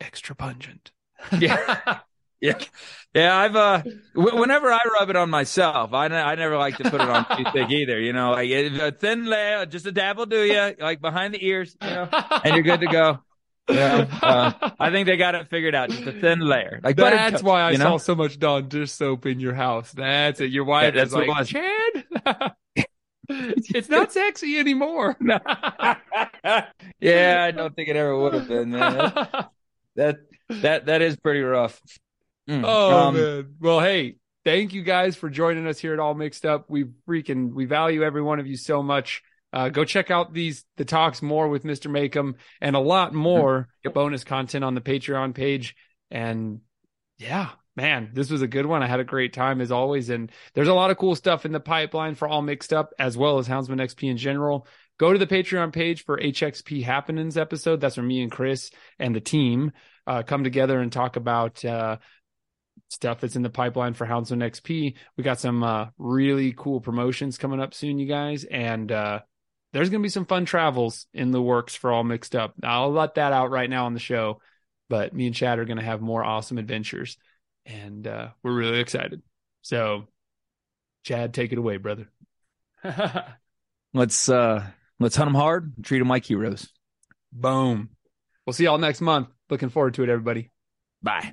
[0.00, 0.90] extra pungent.
[1.38, 2.00] Yeah.
[2.44, 2.58] Yeah,
[3.14, 3.34] yeah.
[3.34, 3.82] I've uh,
[4.14, 7.08] w- whenever I rub it on myself, I, n- I never like to put it
[7.08, 7.98] on too thick either.
[7.98, 11.42] You know, like a thin layer, just a dab will do you, like behind the
[11.42, 12.06] ears, you know,
[12.44, 13.18] and you're good to go.
[13.70, 15.88] Yeah, uh, I think they got it figured out.
[15.88, 16.80] Just a thin layer.
[16.84, 17.98] Like that's why I saw know?
[17.98, 19.90] so much Dawn dish soap in your house.
[19.92, 20.50] That's it.
[20.50, 22.54] Your wife yeah, that's is like, Chad,
[23.30, 25.16] it's not sexy anymore.
[27.00, 28.72] yeah, I don't think it ever would have been.
[28.72, 29.14] Man.
[29.96, 30.16] That
[30.48, 31.80] that that is pretty rough.
[32.48, 33.54] Mm, oh um, man.
[33.60, 36.66] Well, hey, thank you guys for joining us here at All Mixed Up.
[36.68, 39.22] We freaking we value every one of you so much.
[39.52, 41.90] Uh, go check out these the talks more with Mr.
[41.90, 43.94] Makim and a lot more yep.
[43.94, 45.76] bonus content on the Patreon page.
[46.10, 46.60] And
[47.18, 48.82] yeah, man, this was a good one.
[48.82, 50.10] I had a great time as always.
[50.10, 53.16] And there's a lot of cool stuff in the pipeline for All Mixed Up as
[53.16, 54.66] well as Houndsman XP in general.
[54.98, 57.80] Go to the Patreon page for HXP Happenings episode.
[57.80, 59.72] That's where me and Chris and the team
[60.06, 61.96] uh, come together and talk about uh,
[62.88, 64.94] stuff that's in the pipeline for Houndsman XP.
[65.16, 69.20] We got some uh, really cool promotions coming up soon, you guys, and uh,
[69.72, 72.54] there's going to be some fun travels in the works for all mixed up.
[72.62, 74.40] I'll let that out right now on the show,
[74.88, 77.16] but me and Chad are going to have more awesome adventures,
[77.66, 79.22] and uh, we're really excited.
[79.62, 80.06] So,
[81.04, 82.08] Chad, take it away, brother.
[83.94, 84.64] let's uh
[85.00, 86.68] let's hunt them hard, treat them like heroes.
[87.32, 87.90] Boom.
[88.46, 89.28] We'll see y'all next month.
[89.48, 90.50] Looking forward to it, everybody.
[91.02, 91.32] Bye.